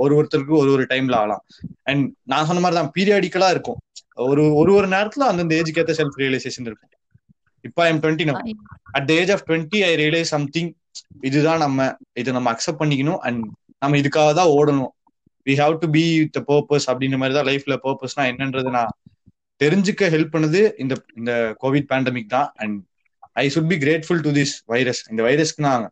ஒரு 0.01 0.13
ஒருத்தருக்கு 0.17 0.53
ஒரு 0.61 0.69
ஒரு 0.75 0.83
டைம்ல 0.91 1.15
ஆகலாம். 1.21 1.41
அண்ட் 1.89 2.03
நான் 2.31 2.47
சொன்ன 2.49 2.61
மாதிரி 2.63 2.77
தான் 2.79 2.91
பீரியாடிக்கலா 2.95 3.49
இருக்கும். 3.55 3.79
ஒரு 4.27 4.43
ஒரு 4.59 4.71
ஒரு 4.77 4.87
நேரத்துல 4.95 5.25
அந்தந்த 5.31 5.55
ஏஜுக்கு 5.59 5.81
ஏற்ற 5.83 5.93
செல்ஃப் 5.99 6.19
ரியலைசேஷன் 6.23 6.67
இருக்கும். 6.69 6.91
இப்போ 7.65 7.81
I 7.85 7.89
am 7.93 8.01
twenty 8.03 8.25
no 8.29 8.35
at 8.97 9.07
the 9.09 9.13
age 9.21 9.31
of 9.35 9.43
twenty 9.49 9.79
I 9.89 9.91
realize 10.03 10.31
something 10.35 10.69
இதுதான் 11.29 11.61
நம்ம 11.65 11.87
இதை 12.21 12.31
நம்ம 12.37 12.51
அக்செப்ட் 12.53 12.81
பண்ணிக்கணும். 12.83 13.19
அண்ட் 13.27 13.41
நம்ம 13.83 13.97
இதுக்காக 14.01 14.29
தான் 14.39 14.53
ஓடணும் 14.57 14.91
we 15.47 15.55
have 15.63 15.75
to 15.83 15.87
be 15.97 16.05
with 16.21 16.39
purpose 16.49 16.87
அப்படின்ற 16.91 17.17
மாதிரி 17.21 17.35
தான் 17.39 17.49
லைஃப்ல 17.51 17.75
பர்பஸ்னா 17.85 18.23
என்னன்றது 18.31 18.71
நான் 18.77 18.93
தெரிஞ்சுக்க 19.63 20.09
ஹெல்ப் 20.15 20.33
பண்ணது 20.35 20.61
இந்த 20.83 20.93
இந்த 21.19 21.31
கோவிட் 21.63 21.89
பேண்டமிக் 21.91 22.33
தான். 22.35 22.49
And 22.63 22.77
I 23.43 23.45
should 23.55 23.71
be 23.71 23.77
grateful 23.85 24.21
to 24.27 24.31
this 24.39 24.53
virus 24.73 25.01
இந்த 25.11 25.21
வைரஸ்க்கு 25.27 25.67
நான் 25.69 25.85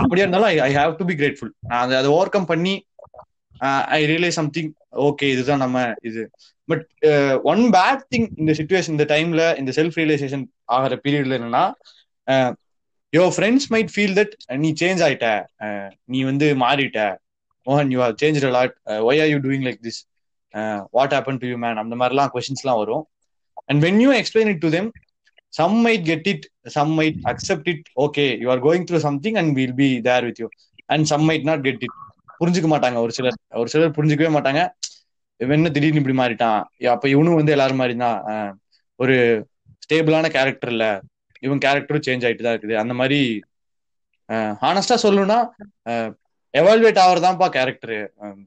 அப்படியா 0.00 0.24
இருந்தாலும் 0.24 0.50
I 0.68 0.72
have 0.80 0.92
to 1.00 1.06
be 1.10 1.14
grateful 1.20 1.52
நான் 1.72 1.96
அதை 2.00 2.10
ஓவர் 2.16 2.34
கம் 2.34 2.50
பண்ணி 2.52 2.74
ஐ 3.96 4.00
ரியலைஸ் 4.12 4.38
சம்திங் 4.40 4.70
ஓகே 5.06 5.26
இதுதான் 5.34 5.62
நம்ம 5.64 5.78
இது. 6.08 6.22
பட் 6.68 6.86
ஒன் 7.52 7.62
பேட் 7.76 8.02
திங் 8.12 8.28
இந்த 8.42 8.52
சுச்சுவேஷன் 8.58 8.94
இந்த 8.96 9.06
டைம்ல 9.14 9.42
இந்த 9.60 9.72
செல்ஃப் 9.78 9.98
ரியலைசேஷன் 10.00 10.44
ஆகிற 10.76 10.98
பீரியட்ல 11.04 11.38
என்னன்னா 11.38 11.64
your 13.12 13.32
friends 13.36 13.68
might 13.74 13.92
feel 13.94 14.16
that 14.18 14.34
நீ 14.64 14.70
சேஞ்ச் 14.82 15.02
ஆயிட்ட. 15.06 15.28
நீ 16.12 16.20
வந்து 16.30 16.46
மாறிட்ட. 16.64 17.00
மோகன் 17.66 17.90
you 17.94 18.00
have 18.04 18.16
change 18.22 18.46
lot 18.58 18.74
why 19.08 19.20
are 19.24 19.30
you 19.32 19.38
doing 19.46 19.66
like 19.68 19.80
this 19.86 20.00
what 20.96 21.14
happen 21.16 21.40
to 21.42 21.48
you 21.52 21.58
man 21.64 21.80
அந்த 21.82 21.94
மாதிரிலாம் 22.00 22.30
கொஸ்டின்ஸ்லாம் 22.34 22.80
வரும். 22.82 23.04
And 23.68 23.80
when 23.86 24.00
you 24.04 24.10
explain 24.20 24.50
it 24.52 24.62
to 24.64 24.70
them 24.76 24.88
some 25.58 25.76
might 25.86 26.04
get 26.10 26.28
it 26.32 26.46
some 26.76 26.92
might 26.98 27.18
accept 27.32 27.68
it 27.72 27.86
okay 28.04 28.24
you 28.42 28.48
are 28.54 28.62
going 28.66 28.86
through 28.88 28.98
something 29.08 29.38
and 29.42 29.52
will 29.60 29.76
be 29.82 29.88
there 30.08 30.26
with 30.28 30.40
you 30.42 30.48
and 30.94 31.06
some 31.12 31.24
might 31.30 31.46
not 31.50 31.64
get 31.68 31.84
it 31.86 31.96
புரிஞ்சுக்க 32.40 32.68
மாட்டாங்க. 32.72 32.98
ஒரு 33.04 33.12
சிலர் 33.16 33.36
ஒரு 33.60 33.68
சிலர் 33.74 33.94
புரிஞ்சுக்கவே 33.98 34.30
மாட்டாங்க. 34.36 34.62
இவன் 35.40 35.56
என்ன 35.58 35.70
திடீர்னு 35.76 36.00
இப்படி 36.00 36.16
மாறிட்டான். 36.20 36.60
அப்ப 36.94 37.08
இவனும் 37.14 37.38
வந்து 37.38 37.54
எல்லாரும் 37.54 37.80
மாதிரி 37.82 37.94
தான் 38.04 38.18
ஒரு 39.02 39.14
ஸ்டேபிளான 39.84 40.26
கேரக்டர் 40.36 40.72
இல்ல. 40.74 40.86
இவன் 41.46 41.62
கேரக்டரும் 41.64 42.04
சேஞ்ச் 42.06 42.24
ஆயிட்டு 42.26 42.44
தான் 42.46 42.56
இருக்குது. 42.56 42.76
அந்த 42.82 42.94
மாதிரி 43.00 43.20
ஹானஸ்டா 44.62 44.96
சொல்லணும்னா 45.02 45.38
எவால்வேட் 46.54 47.00
ஆகிறதான்ப்பா 47.04 47.48
கேரக்டர் 47.56 47.96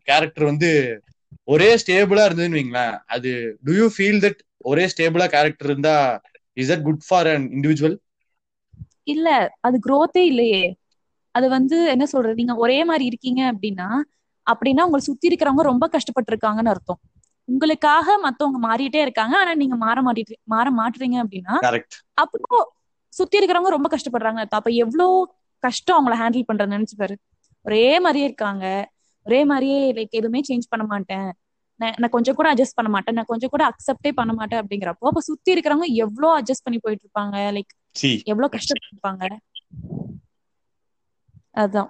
கேரக்டர் 0.09 0.49
வந்து 0.51 0.69
ஒரே 1.53 1.69
ஸ்டேபிளா 1.81 2.24
இருந்ததுன்னு 2.27 2.59
வைங்களேன். 2.59 2.95
அது 3.15 3.31
டு 3.67 3.71
யூ 3.79 3.86
ஃபீல் 3.95 4.21
தட் 4.25 4.39
ஒரே 4.71 4.86
ஸ்டேபிளா 4.93 5.27
கேரக்டர் 5.36 5.69
இருந்தா 5.69 5.95
is 6.57 6.71
that 6.71 6.86
good 6.88 7.03
for 7.07 7.29
an 7.33 7.48
individual 7.57 7.98
இல்ல 9.13 9.29
அது 9.67 9.77
growth-ஏ 9.86 10.24
இல்லையே. 10.31 10.63
அது 11.36 11.48
வந்து 11.55 11.77
என்ன 11.93 12.05
சொல்றது 12.13 12.39
நீங்க 12.41 12.55
ஒரே 12.63 12.79
மாதிரி 12.89 13.05
இருக்கீங்க 13.12 13.41
அப்படின்னா 13.51 13.88
அப்படின்னா 14.48 14.83
உங்களை 14.88 15.03
சுத்தி 15.07 15.29
இருக்கிறவங்க 15.29 15.63
ரொம்ப 15.71 15.86
கஷ்டப்பட்டு 15.95 16.31
இருக்காங்கன்னு 16.33 16.71
அர்த்தம். 16.74 17.00
உங்களுக்காக 17.48 18.17
மத்தவங்க 18.25 18.59
மாறிட்டே 18.67 19.01
இருக்காங்க 19.05 19.36
ஆனா 19.41 19.51
நீங்க 19.62 19.75
மாற 19.86 19.98
மாட்டிட்டு 20.07 20.36
மாற 20.53 20.67
மாட்டுறீங்க 20.79 21.17
அப்படின்னா 21.24 21.55
அப்போ 22.24 22.59
சுத்தி 23.13 23.39
இருக்கிறவங்க 23.39 23.71
ரொம்ப 23.75 23.89
கஷ்டப்படுறாங்க. 23.95 24.41
அப்ப 24.59 24.71
எவ்வளவு 24.83 25.13
கஷ்டம் 25.63 25.98
அவங்கள 25.98 26.15
ஹேண்டில் 26.21 26.48
பண்றது 26.50 26.75
நினைச்சு 26.75 26.98
பாரு. 26.98 27.15
ஒரே 27.65 27.86
மாதிரியே 28.00 28.27
இருக்காங்க. 28.29 28.65
ஒரே 29.25 29.45
மாதிரியே 29.45 29.93
லைக் 29.93 30.09
எதுவுமே 30.09 30.41
சேஞ்ச் 30.49 30.69
பண்ண 30.69 30.85
மாட்டேன். 30.85 31.29
நான் 31.79 32.13
கொஞ்சம் 32.15 32.35
கூட 32.35 32.53
அட்ஜஸ்ட் 32.53 32.77
பண்ண 32.79 32.91
மாட்டேன். 32.91 33.15
நான் 33.15 33.27
கொஞ்சம் 33.27 33.49
கூட 33.49 33.63
அக்செப்டே 33.69 34.11
பண்ண 34.11 34.33
மாட்டேன் 34.33 34.59
அப்படிங்கிறப்போ 34.61 35.07
அப்ப 35.11 35.19
சுத்தி 35.19 35.53
இருக்கிறவங்க 35.53 35.88
எவ்வளவு 36.03 36.39
அட்ஜஸ்ட் 36.39 36.63
பண்ணி 36.63 36.79
போயிட்டு 36.81 37.05
இருப்பாங்க? 37.05 37.35
லைக் 37.57 37.73
எவ்வளவு 38.23 38.53
கஷ்டப்பட்டிருப்பாங்க? 38.55 39.23
அதான். 41.55 41.89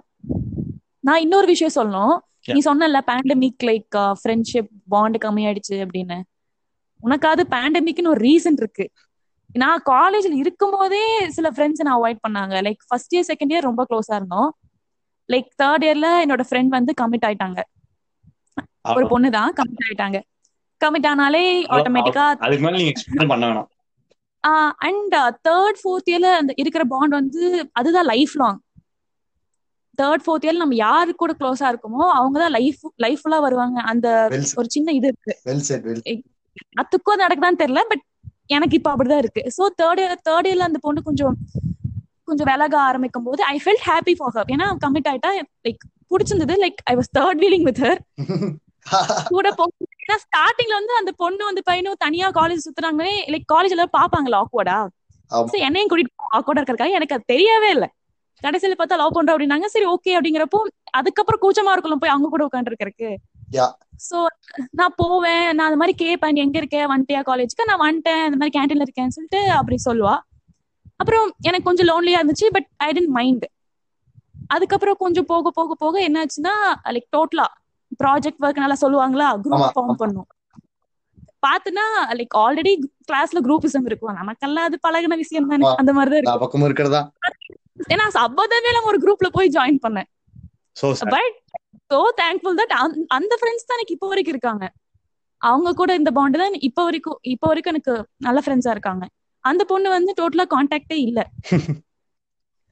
நான் 1.00 1.20
இன்னொரு 1.20 1.46
விஷயம் 1.46 1.76
சொல்லணும். 1.76 2.16
நீ 2.46 2.60
சொன்னல 2.64 3.00
பேண்டமிக் 3.10 3.62
லைக் 3.64 3.96
ஃப்ரெண்ட்ஷிப் 4.20 4.70
பாண்ட் 4.88 5.16
கம்மியாயிடுச்சு 5.24 5.76
அப்படின்னு. 5.84 6.18
உனக்காவது 7.04 7.42
பேண்டமிக்னு 7.54 8.08
ஒரு 8.08 8.20
ரீசன் 8.28 8.58
இருக்கு. 8.62 8.86
நான் 9.52 9.82
காலேஜ்ல 9.90 10.32
இருக்கும் 10.42 10.70
போதே 10.70 11.30
சில 11.30 11.50
ஃப்ரெண்ட்ஸ் 11.50 11.84
நான் 11.86 11.98
அவாய்ட் 12.00 12.24
பண்ணாங்க. 12.28 12.54
Like 12.66 12.82
first 12.88 13.14
year 13.16 13.28
second 13.30 13.52
year 13.52 13.68
ரொம்ப 13.68 13.86
க்ளோஸா 13.90 14.14
இருந்தோம். 14.14 14.50
லைக் 15.30 15.48
தேர்ட் 15.62 15.84
இயர்ல 15.86 16.08
என்னோட 16.24 16.44
ஃப்ரெண்ட் 16.48 16.76
வந்து 16.76 16.92
கமிட் 17.00 17.26
ஆயிட்டாங்க. 17.28 17.60
ஒரு 18.92 19.06
பொண்ணு 19.12 19.28
தான் 19.30 19.54
கமிட் 19.58 19.84
ஆயிட்டாங்க. 19.86 20.18
கமிட் 20.80 21.08
ஆனாலே 21.08 21.42
ஆட்டோமேட்டிக்கா 21.76 22.24
அதுக்கு 22.44 22.64
மேல 22.64 22.78
நீங்க 22.78 22.92
எக்ஸ்பிளைன் 22.94 23.32
பண்ண 23.32 23.44
வேணாம். 23.50 23.68
அண்ட் 24.86 25.14
தேர்ட் 25.48 25.80
ஃபோர்த் 25.80 26.10
இயர்ல 26.10 26.28
அந்த 26.40 26.52
இருக்கிற 26.62 26.84
பாண்ட் 26.92 27.18
வந்து 27.20 27.42
அதுதான் 27.80 28.08
லைஃப் 28.12 28.34
லாங் 28.42 28.60
தேர்ட் 29.98 30.24
ஃபோர்த் 30.24 30.44
இயர்ல 30.44 30.62
நம்ம 30.62 30.76
யாரு 30.78 31.10
கூட 31.14 31.32
க்ளோஸா 31.40 31.66
இருக்குமோ 31.72 32.04
அவங்க 32.18 32.36
தான் 32.38 32.54
லைஃப் 32.56 32.82
லைஃப் 32.96 33.22
ஃபுல்லா 33.22 33.40
வருவாங்க. 33.46 33.78
அந்த 33.92 34.06
ஒரு 34.58 34.68
சின்ன 34.74 34.92
இது 34.98 35.08
இருக்கு. 35.10 35.34
அதுக்கும் 36.82 37.22
நடக்குதான்னு 37.22 37.62
தெரியல 37.62 37.82
பட் 37.90 38.04
எனக்கு 38.56 38.76
இப்ப 38.78 38.90
அப்படிதான் 38.92 39.22
இருக்கு. 39.24 39.42
சோ 39.56 39.64
தேர்ட் 39.80 40.00
இயர் 40.02 40.22
தேர்ட் 40.28 40.48
இயர்ல 40.48 40.68
அந்த 40.70 40.80
பொண்ணு 40.82 41.08
கொஞ்சம் 41.08 41.34
கொஞ்சம் 42.30 42.50
விலக 42.50 42.74
ஆரம்பிக்கும் 42.88 43.26
போது 43.28 43.42
I 43.44 43.56
felt 43.64 43.84
happy 43.90 44.14
for 44.18 44.34
her 44.36 44.50
ஏன்னா 44.54 44.66
கமிட் 44.84 45.10
ஆயிட்டா 45.12 45.30
லைக் 45.66 45.82
பிடிச்சிருந்தது. 46.12 46.54
Like 46.64 46.80
I 46.84 46.94
was 46.96 47.10
third 47.18 47.40
wheeling 47.44 47.66
with 47.68 47.82
her 47.86 48.00
கூட 49.32 49.48
ஏன்னா 50.04 50.16
ஸ்டார்டிங்ல 50.26 50.74
வந்து 50.78 50.94
அந்த 51.00 51.10
பொண்ணு 51.22 51.42
வந்து 51.44 51.62
பையனும் 51.66 52.02
தனியா 52.06 52.28
காலேஜ் 52.38 52.66
சுத்துறாங்களே 52.66 53.14
லைக் 53.34 53.48
காலேஜ் 53.54 53.74
எல்லாரும் 53.76 53.96
பாப்பாங்களா 54.00 54.38
ஆக்வர்டா 54.44 54.78
என்னையும் 55.68 55.90
கூட்டிட்டு 55.90 56.14
ஆக்வர்டா 56.38 56.62
இருக்காங்க 56.62 56.98
எனக்கு 56.98 57.16
அது 57.16 57.30
தெரியவே 57.32 57.68
இல்ல. 57.76 57.86
கடைசியில 58.42 58.76
பார்த்தா 58.78 58.96
லவ் 59.00 59.14
பண்றோம் 59.16 59.34
அப்படின்னாங்க. 59.34 59.66
சரி 59.66 59.86
ஓகே 59.94 60.10
அப்படிங்கிறப்போ 60.16 60.58
அதுக்கப்புறம் 60.98 61.40
கூச்சமா 61.42 61.72
இருக்கலாம் 61.74 62.02
போய் 62.02 62.12
அவங்க 62.14 62.30
கூட 62.34 62.44
உட்காந்து 62.50 62.72
இருக்கறதுக்கு 62.72 63.10
Yeah. 63.56 63.70
சோ 64.06 64.18
நான் 64.70 64.94
போவேன். 64.96 65.46
நான் 65.56 65.66
அந்த 65.68 65.78
மாதிரி 65.80 65.94
கேட்பேன் 66.02 66.34
நீ 66.34 66.40
எங்க 66.40 66.58
இருக்க? 66.58 66.78
வந்துட்டியா 66.92 67.20
காலேஜ்க்கு 67.28 67.66
நான் 67.70 67.80
வந்துட்டேன். 67.80 68.22
இந்த 68.28 68.36
மாதிரி 68.40 68.54
கேண்டீன்ல 68.56 68.84
இருக்கேன்னு 68.86 69.14
சொல்லிட்டு 69.16 69.40
அப்படி 69.50 69.76
சொல்லுவா. 69.86 70.14
அப்புறம் 71.00 71.26
எனக்கு 71.48 71.68
கொஞ்சம் 71.68 71.88
லோன்லியா 71.90 72.18
இருந்துச்சு 72.20 72.48
பட் 72.56 72.68
ஐ 72.86 72.88
டென்ட் 72.96 73.12
மைண்ட் 73.18 73.46
அதுக்கப்புறம் 74.54 74.98
கொஞ்சம் 75.04 75.28
போக 75.32 75.50
போக 75.58 75.74
போக 75.82 75.96
என்னாச்சுன்னா 76.08 76.54
லைக் 76.94 77.08
டோட்டலா 77.16 77.46
ப்ராஜெக்ட் 78.02 78.42
ஒர்க் 78.44 78.62
நல்லா 78.64 78.76
சொல்லுவாங்களா 78.82 79.28
குரூப். 79.44 79.62
ஃபார்ம் 79.76 80.00
பண்ணும். 80.02 80.28
பாத்துனா 81.44 81.84
லைக் 82.18 82.34
ஆல்ரெடி 82.42 82.72
கிளாஸ்ல 83.08 83.38
குரூப்பிசம் 83.46 83.86
இருக்கும். 83.90 84.16
நமக்கெல்லாம் 84.20 84.66
அது 84.68 84.76
பழகுன 84.86 85.16
விஷயம் 85.22 85.48
தானே. 85.52 85.64
அந்த 85.82 85.92
மாதிரிதான் 85.96 86.20
இருக்கும். 86.20 86.40
இருக்கிறதா? 86.68 87.00
ஏன்னா 87.94 88.06
சப்போதமே 88.18 88.72
நம்ம 88.76 88.90
ஒரு 88.92 89.00
குரூப்ல 89.04 89.28
போய் 89.36 89.54
ஜாயின் 89.56 89.80
பண்ணேன். 89.86 90.08
பட் 91.14 91.38
சோ 91.92 92.00
தேங்க்ஃபுல் 92.20 92.58
தட் 92.60 92.74
அந்த 93.18 93.32
ஃப்ரெண்ட்ஸ் 93.40 93.66
தான் 93.68 93.78
எனக்கு 93.78 93.96
இப்போ 93.96 94.08
வரைக்கும் 94.12 94.34
இருக்காங்க. 94.36 94.64
அவங்க 95.42 95.70
கூட 95.80 95.90
இந்த 96.00 96.10
பாண்ட் 96.18 96.38
தான் 96.42 96.60
இப்போ 96.68 96.82
வரைக்கும் 96.88 97.18
இப்போ 97.34 97.46
வரைக்கும் 97.50 97.74
எனக்கு 97.74 97.94
நல்ல 98.26 98.38
ஃப்ரெண்ட்ஸா 98.46 98.74
இருக்காங்க. 98.76 99.04
அந்த 99.44 99.62
பொண்ணு 99.64 99.88
வந்து 99.90 100.12
டோட்டலா 100.18 100.46
கான்டாக்டே 100.50 100.98
இல்ல. 101.06 101.20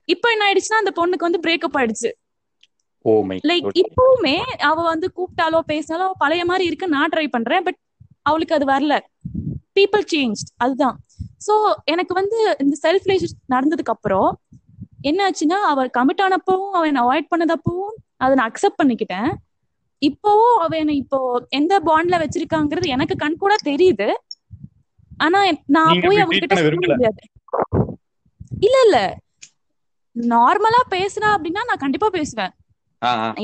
இப்போ 0.09 0.27
என்ன 0.33 0.47
ஆயிடுச்சுன்னா 0.47 0.83
அந்த 0.83 0.93
பொண்ணுக்கு 0.99 1.27
வந்து 1.27 1.43
பிரேக்கப் 1.45 1.77
ஆயிடுச்சு. 1.79 2.11
லைக் 3.45 3.67
இப்பவுமே 3.83 4.37
அவ 4.69 4.77
வந்து 4.85 5.07
கூப்பிட்டாலோ 5.17 5.61
பேசினாலோ 5.69 6.07
பழைய 6.19 6.45
மாதிரி 6.45 6.65
இருக்கு 6.67 6.87
நான் 6.89 7.13
ட்ரை 7.15 7.27
பண்றேன் 7.29 7.65
பட் 7.67 7.79
அவளுக்கு 8.27 8.57
அது 8.57 8.67
வரல. 8.67 8.95
பீப்புள் 9.77 10.05
சேஞ்ச் 10.13 10.43
அதுதான். 10.57 10.97
சோ 11.47 11.55
எனக்கு 11.87 12.13
வந்து 12.15 12.39
இந்த 12.63 12.75
செல்ஃப் 12.85 13.07
ரிலேஷன் 13.07 13.37
நடந்ததுக்கு 13.49 13.95
அப்புறம் 13.95 14.31
என்ன 15.05 15.21
ஆச்சுன்னா 15.27 15.59
அவ 15.71 15.85
கமிட் 15.97 16.23
ஆனப்பவும் 16.25 16.73
அவ 16.73 16.87
என்ன 16.87 17.03
அவாய்ட் 17.05 17.31
பண்ணதப்பவும் 17.33 17.93
அதை 18.19 18.33
நான் 18.35 18.51
அக்செப்ட் 18.51 18.81
பண்ணிக்கிட்டேன். 18.81 19.31
இப்போவும் 20.03 20.57
அவ 20.65 20.73
என்ன 20.77 20.93
இப்போ 20.95 21.19
எந்த 21.51 21.75
பாண்ட்ல 21.81 22.17
வச்சிருக்காங்கிறது 22.23 22.89
எனக்கு 22.89 23.15
கண் 23.17 23.37
கூட 23.37 23.55
தெரியுது. 23.65 24.09
ஆனா 25.21 25.39
நான் 25.69 26.01
போய் 26.03 26.19
treat 26.31 26.45
பண்ண 26.51 26.61
சொல்ல. 26.65 26.79
முடியாது. 26.89 27.21
இல்ல 28.67 28.77
இல்ல. 28.85 28.99
நார்மலா 30.17 30.81
பேசுறா 30.91 31.29
அப்படின்னா 31.35 31.63
நான் 31.69 31.83
கண்டிப்பா 31.85 32.09
பேசுவேன். 32.11 32.53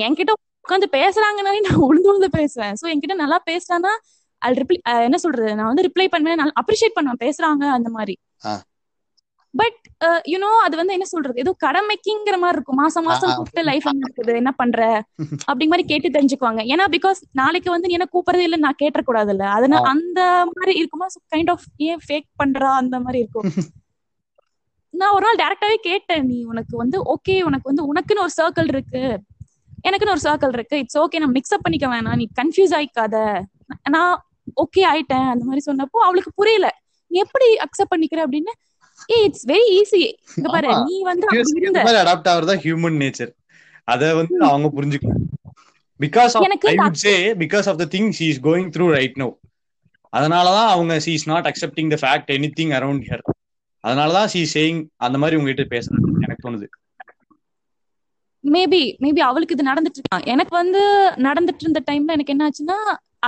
என்கிட்ட 0.05 0.33
உட்காந்து 0.65 0.89
பேசுறாங்கனாலே 0.93 1.61
நான் 1.67 1.83
உளுந்து 1.87 2.11
உளுந்து 2.13 2.31
பேசுவேன். 2.39 2.75
சோ 2.81 2.85
என்கிட்ட 2.93 3.15
நல்லா 3.15 3.39
பேசுறானா 3.51 3.93
அது 4.43 4.55
ரிப்ளை 4.61 4.77
என்ன 5.07 5.17
சொல்றது? 5.17 5.55
நான் 5.55 5.71
வந்து 5.71 5.87
ரிப்ளை 5.89 6.07
பண்ணுவேன். 6.09 6.43
அப்ரிஷியேட் 6.63 6.97
பண்ணுவேன். 6.97 7.23
பேசுறாங்க 7.25 7.65
அந்த 7.71 7.89
மாதிரி. 7.91 8.15
பட் 9.55 9.81
யூனோ 10.29 10.49
அது 10.65 10.77
வந்து 10.77 10.93
என்ன 10.93 11.05
சொல்றது? 11.05 11.41
ஏதோ 11.41 11.57
கடமைக்குங்கிற 11.65 12.37
மாதிரி 12.39 12.57
இருக்கும். 12.57 12.77
மாசம் 12.77 13.05
மாசம். 13.05 13.35
கூப்பிட்டு 13.35 13.63
லைஃப் 13.63 13.87
என்ன 13.87 14.09
இருக்குது. 14.09 14.37
என்ன 14.37 14.53
பண்ற? 14.53 14.81
அப்படிங்க 15.49 15.69
மாதிரி 15.69 15.85
கேட்டு 15.85 16.09
தெரிஞ்சுக்குவாங்க. 16.09 16.61
ஏன்னா 16.65 16.85
பிகாஸ் 16.91 17.21
நாளைக்கு 17.33 17.71
வந்து 17.71 17.89
நீ 17.89 17.93
என்ன 17.93 18.09
கூப்பிடுறதே 18.13 18.39
இல்ல 18.39 18.57
நான் 18.57 18.75
கேட்ட 18.77 19.03
கூடாதுல்ல 19.07 19.43
அதனால 19.51 19.87
ஆ. 19.87 19.91
அந்த 19.91 20.21
மாதிரி 20.47 20.79
இருக்குமா 20.79 21.07
கைண்ட் 21.37 21.51
ஆஃப் 21.51 21.67
ஏன் 21.77 21.99
ஃபேக் 22.09 22.29
பண்றா? 22.43 22.71
அந்த 22.75 23.01
மாதிரி 23.01 23.19
இருக்கும். 23.19 23.43
நான் 24.95 25.13
ஒரு 25.13 25.27
நாள் 25.27 25.41
டேரக்டாவே 25.43 25.75
கேட்டேன் 25.83 26.27
நீ 26.27 26.45
உனக்கு 26.45 26.77
வந்து 26.77 27.03
ஓகே 27.05 27.43
உனக்கு 27.43 27.73
வந்து 27.73 27.87
உனக்குன்னு 27.87 28.21
ஒரு 28.21 28.35
சர்க்கிள் 28.37 28.69
இருக்கு. 28.69 29.03
எனக்குன்னு 29.89 30.11
ஒரு 30.11 30.23
சர்க்கிள் 30.23 30.53
இருக்கு. 30.53 30.79
இட்ஸ் 30.79 30.99
ஓகே 30.99 31.19
நான் 31.19 31.33
மிக்ஸ்அப் 31.33 31.63
பண்ணிக்க 31.63 31.87
வேணாம். 31.87 32.17
நீ 32.17 32.27
கன்ஃபியூஸ் 32.41 32.75
ஆயிக்காத. 32.75 33.17
நான் 33.91 34.15
ஓகே 34.61 34.83
ஆயிட்டேன். 34.85 35.29
அந்த 35.31 35.45
மாதிரி 35.45 35.63
சொன்னப்போ 35.67 35.99
அவளுக்கு 36.03 36.33
புரியல. 36.35 36.69
நீ 37.11 37.19
எப்படி 37.19 37.57
அக்செப்ட் 37.57 37.93
பண்ணிக்கிற 37.95 38.21
அப்படின்னு 38.27 38.53
ஏ 39.09 39.19
இட்ஸ் 39.25 39.47
வெரி 39.47 39.67
ஈஸி 39.75 40.03
இங்க 40.35 40.49
பாரு. 40.49 40.69
நீ 40.85 40.97
வந்து 41.09 41.27
அப்படி 41.29 41.97
அடாப்ட் 42.03 42.31
ஆகுறதா 42.33 42.57
ஹியூமன் 42.63 42.99
நேச்சர் 43.03 43.33
அத 43.89 44.03
வந்து 44.15 44.37
அவங்க 44.47 44.69
புரிஞ்சுக்கணும் 44.77 45.23
பிகாஸ் 46.01 46.35
ஆஃப் 46.37 46.47
எனக்கு 46.47 46.69
I 46.69 46.77
would 46.79 47.01
say 47.03 47.15
because 47.43 47.67
of 47.71 47.81
the 47.81 47.87
thing 47.93 48.11
she 48.13 48.27
is 48.27 48.43
going 48.45 48.71
through 48.75 48.87
right 48.95 49.19
no 49.19 49.29
அதனாலதான் 50.13 50.71
அவங்க 50.71 50.95
she 51.01 51.13
is 51.13 51.29
not 51.29 51.49
accepting 51.51 51.91
the 51.91 51.99
fact 52.03 52.31
anything 52.59 52.73
around 52.77 53.05
here 53.07 53.25
அதனாலதான் 53.85 54.29
சி 54.29 54.43
சேயிங் 54.53 54.81
அந்த 54.99 55.17
மாதிரி 55.19 55.39
உங்ககிட்ட 55.39 55.65
பேசுறது 55.73 56.07
எனக்கு 56.21 56.45
தோணுது. 56.45 56.67
மேபி 58.45 58.81
மேபி 59.01 59.21
அவளுக்கு 59.21 59.55
இது 59.55 59.69
நடந்துட்டு 59.69 60.01
இருக்கான் 60.01 60.27
எனக்கு 60.27 60.55
வந்து 60.57 60.81
நடந்துட்டு 61.25 61.63
இருந்த 61.63 61.81
டைம்ல 61.87 62.17
எனக்கு 62.17 62.35
என்ன 62.35 62.47
ஆச்சுன்னா 62.47 62.79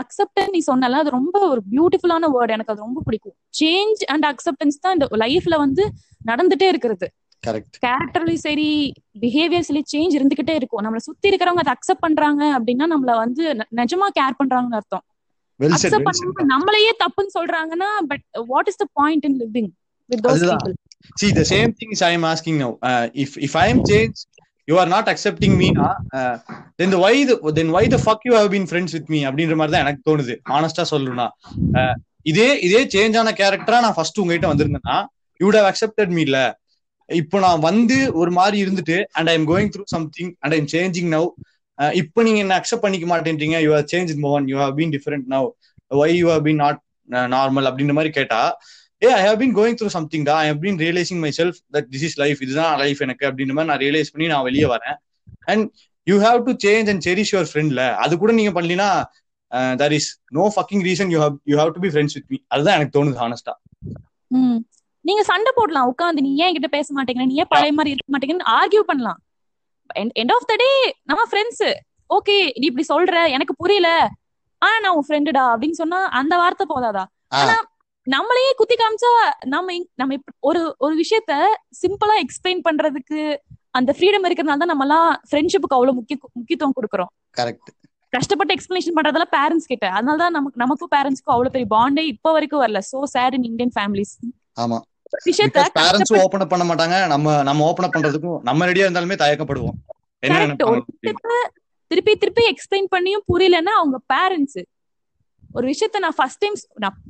அக்செப்டன்ஸ் 0.01 0.53
நீ 0.55 0.61
சொன்னல 0.67 1.01
அது 1.03 1.11
ரொம்ப 1.19 1.37
ஒரு 1.53 1.61
பியூட்டிஃபுல்லான 1.73 2.31
வேர்டு 2.35 2.55
எனக்கு 2.57 2.73
அது 2.75 2.85
ரொம்ப 2.87 3.01
பிடிக்கும். 3.07 3.37
சேஞ்ச் 3.61 4.03
அண்ட் 4.15 4.27
அக்செப்டன்ஸ் 4.31 4.83
தான் 4.85 4.95
இந்த 4.97 5.07
லைஃப்ல 5.25 5.57
வந்து 5.65 5.85
நடந்துட்டே 6.31 6.69
இருக்கிறது. 6.73 7.09
கரெக்ட் 7.43 7.77
கேரக்டர்லயும் 7.87 8.45
சரி 8.47 8.69
பிஹேவியர்ஸ்லயும் 9.25 9.91
சேஞ்ச் 9.95 10.17
இருந்துகிட்டே 10.19 10.55
இருக்கும். 10.61 10.83
நம்மள 10.87 11.03
சுத்தி 11.09 11.27
இருக்கிறவங்க 11.31 11.65
அதை 11.65 11.75
அக்செப்ட் 11.77 12.05
பண்றாங்க 12.07 12.43
அப்படின்னா 12.59 12.89
நம்மள 12.95 13.15
வந்து 13.25 13.45
நிஜமா 13.81 14.09
கேர் 14.21 14.39
பண்றாங்கன்னு 14.41 14.81
அர்த்தம். 14.81 15.05
அக்செப்ட் 15.61 16.09
பண்ணாம 16.09 16.47
நம்மளையே 16.55 16.95
தப்புன்னு 17.05 17.37
சொல்றாங்கன்னா 17.39 17.91
but 18.13 18.27
what 18.53 18.71
is 18.73 18.83
the 18.83 18.87
point 18.93 19.27
in 19.31 19.39
living 19.45 19.71
with 20.11 20.25
those. 20.27 20.45
People 20.53 20.77
See, 21.21 21.29
the 21.39 21.45
same 21.51 21.71
things 21.81 21.99
I 22.07 22.13
am 22.19 22.25
asking 22.31 22.57
now. 22.63 22.71
Uh, 22.89 23.05
if 23.23 23.31
if 23.47 23.53
I 23.63 23.67
am 23.73 23.81
changed, 23.91 24.23
you 24.69 24.75
are 24.83 24.91
not 24.95 25.09
accepting 25.13 25.57
Meena 25.63 25.89
then 26.81 26.95
uh, 26.95 27.01
why 27.05 27.15
the 27.23 27.35
why 27.35 27.47
the 27.47 27.53
then 27.59 27.69
why 27.77 27.85
the 27.95 28.01
fuck 28.07 28.21
you 28.29 28.35
have 28.39 28.51
been 28.55 28.67
அப்படின்ற 29.29 29.57
மாதிரி 29.61 29.75
தான் 29.75 29.85
எனக்கு 29.87 30.03
தோணுது. 30.11 30.35
ஆனஸ்டா 30.57 30.85
சொல்லணும்னா 30.93 31.27
uh, 31.81 31.95
இதே 32.31 32.49
இதே 32.67 32.81
change 32.95 33.17
ஆன 33.21 33.33
கேரக்டரா 33.41 33.79
நான் 33.85 33.97
ஃபர்ஸ்ட் 33.97 34.21
உங்ககிட்ட 34.23 34.49
வந்திருந்தேன்னா 34.53 34.97
யூ 35.41 35.49
ஹவ் 35.57 35.69
அக்செப்டட் 35.73 36.13
மீ 36.17 36.23
இல்ல. 36.29 36.39
இப்போ 37.09 37.37
நான் 37.45 37.61
வந்து 37.69 37.97
ஒரு 38.21 38.31
மாதிரி 38.39 38.57
இருந்துட்டு 38.65 38.97
and 39.17 39.29
I 39.33 39.35
am 39.39 39.49
going 39.51 39.71
through 39.75 39.85
something 39.95 40.33
and 40.43 40.55
I 40.55 40.59
am 40.63 40.71
changing 40.75 41.11
now 41.15 41.29
இப்போ 42.01 42.21
நீங்க 42.27 42.41
என்ன 42.45 42.55
அக்செப்ட் 42.61 42.85
பண்ணிக்க 42.85 43.07
மாட்டேன்றீங்க 43.13 43.59
யூ 43.65 43.71
ஹவ் 43.77 43.87
சேஞ்ச் 43.93 44.13
மோகன். 44.25 44.47
You 44.53 44.57
have 44.63 44.75
been 44.79 44.93
different 44.97 45.27
now 45.35 45.47
why 45.91 46.11
you 46.21 46.27
have 46.33 46.45
been 46.49 46.61
not 46.65 46.81
normal 47.37 47.69
அப்படின்ற 47.71 47.95
மாதிரி 47.99 48.13
கேட்டா 48.19 48.41
ஏ 49.03 49.11
I 49.15 49.23
have 49.27 49.39
been 49.41 49.55
going 49.57 49.77
through 49.79 49.89
something 49.95 50.25
டா 50.29 50.35
I 50.43 50.49
have 50.51 50.61
been 50.63 50.79
realizing 50.83 51.21
myself 51.39 51.59
that 51.75 51.89
this 51.93 52.07
is 52.09 52.17
life 52.23 52.39
இதுதான் 52.45 52.73
லைஃப் 52.83 53.01
எனக்கு 53.07 53.25
அப்படின்ற 53.29 53.55
மாதிரி 53.57 53.71
நான் 53.73 53.83
ரியலைஸ் 53.85 54.13
பண்ணி 54.15 54.29
நான் 54.33 54.47
வெளியே 54.49 54.69
வரேன். 54.75 54.97
And 55.47 55.65
you 56.07 56.17
have 56.23 56.39
to 56.47 56.53
change 56.65 56.89
and 56.93 57.03
cherish 57.07 57.33
your 57.35 57.49
ஃப்ரெண்ட்ல 57.51 57.83
அது 58.05 58.15
கூட 58.23 58.33
நீங்க 58.33 58.53
பண்ணலனா 58.57 58.89
there 59.81 59.95
is 59.99 60.09
no 60.39 60.45
fucking 60.55 60.85
reason 60.89 61.11
you 61.15 61.21
have 61.25 61.37
you 61.51 61.57
have 61.61 61.73
to 61.77 61.83
be 61.85 61.91
friends 61.93 62.17
with 62.19 62.29
me 62.31 62.39
அதுதான் 62.49 62.77
எனக்கு 62.79 62.95
தோணுது 62.97 63.19
ஹானஸ்டா 63.23 63.55
ம். 64.31 64.59
நீங்க 65.05 65.23
சண்டை 65.25 65.51
போடலாம் 65.57 65.89
உட்காந்து 65.91 66.25
நீ 66.25 66.31
ஏன் 66.37 66.49
என்கிட்ட 66.49 66.71
பேச 66.71 66.89
மாட்டேங்கிற 66.95 67.27
நீ 67.27 67.37
ஏன் 67.43 67.51
பழைய 67.51 67.73
மாதிரி 67.75 67.93
இருக்க 67.95 68.11
மாட்டேங்கன்னு 68.15 68.49
ஆர்கியூ 68.57 68.83
பண்ணலாம். 68.89 69.19
எண்ட் 70.21 70.33
ஆஃப் 70.37 70.49
த 70.51 70.55
டே 70.63 70.71
நம்ம 71.11 71.23
ஃப்ரெண்ட்ஸ் 71.31 71.63
ஓகே 72.11 72.37
நீ 72.59 72.65
இப்படி 72.67 72.87
சொல்ற 72.89 73.21
எனக்கு 73.37 73.55
புரியல. 73.57 73.89
ஆனா 74.63 74.77
நான் 74.85 74.97
உன் 74.99 75.07
ஃப்ரெண்டுடா 75.09 75.45
அப்படின்னு 75.53 75.79
சொன்னா 75.81 75.99
அந்த 76.19 76.35
வார்த்தை 76.37 76.67
போதாதா. 76.67 77.05
ஆனா 77.39 77.55
நம்மளையே 78.07 78.51
குத்தி 78.59 78.77
காமிச்சா 78.81 79.13
நம்ம 79.53 79.75
நம்ம 80.01 80.17
ஒரு 80.49 80.61
ஒரு 80.85 80.95
விஷயத்த 81.03 81.33
சிம்பிளா 81.81 82.17
எக்ஸ்பிளைன் 82.25 82.61
பண்றதுக்கு 82.67 83.21
அந்த 83.79 83.91
ஃப்ரீடம் 83.97 84.27
இருக்கிறதுனால 84.27 84.61
தான் 84.63 84.73
நம்ம 84.73 84.85
எல்லாம் 84.87 85.09
ஃப்ரெண்ட்ஷிப்புக்கு 85.29 85.77
அவ்வளவு 85.79 85.97
முக்கிய 85.99 86.17
முக்கியத்துவம் 86.39 86.77
கொடுக்குறோம். 86.79 87.11
கரெக்ட் 87.39 87.71
கஷ்டப்பட்டு 88.13 88.55
எக்ஸ்பிளனேஷன் 88.57 88.97
பண்றதெல்லாம் 88.99 89.33
பேரண்ட்ஸ் 89.37 89.71
கிட்ட. 89.73 89.87
அதனால 89.97 90.17
தான் 90.23 90.37
நமக்கு 90.39 90.63
நமக்கும் 90.63 90.93
பேரண்ட்ஸ்க்கும் 90.95 91.35
அவ்வளவு 91.35 91.55
பெரிய 91.57 91.69
பாண்டே 91.75 92.05
இப்போ 92.13 92.31
வரைக்கும் 92.37 92.63
வரல. 92.65 92.81
So 92.91 93.01
sad 93.15 93.37
in 93.39 93.49
Indian 93.51 93.75
families 93.77 94.15
ஆமா. 94.65 94.79
விஷயத்த 95.29 95.67
பேரண்ட்ஸும் 95.81 96.23
ஓபன் 96.27 96.51
பண்ண 96.53 96.65
மாட்டாங்க. 96.71 96.97
நம்ம 97.15 97.35
நம்ம 97.49 97.67
ஓபன் 97.71 97.95
பண்றதுக்கும் 97.97 98.39
நம்ம 98.51 98.67
ரெடியா 98.71 98.87
இருந்தாலுமே 98.87 99.19
தயக்கப்படுவோம். 99.25 99.77
திருப்பி 101.91 102.13
திருப்பி 102.23 102.45
எக்ஸ்பிளைன் 102.53 102.89
பண்ணியும் 102.95 103.27
புரியலன்னா 103.33 103.75
அவங்க 103.81 103.99
பேரண்ட்ஸ் 104.15 104.61
ஒரு 105.57 105.67
விஷயத்த 105.73 105.99
நான் 106.05 106.17
ஃபர்ஸ்ட் 106.17 106.43
டைம் 106.43 106.57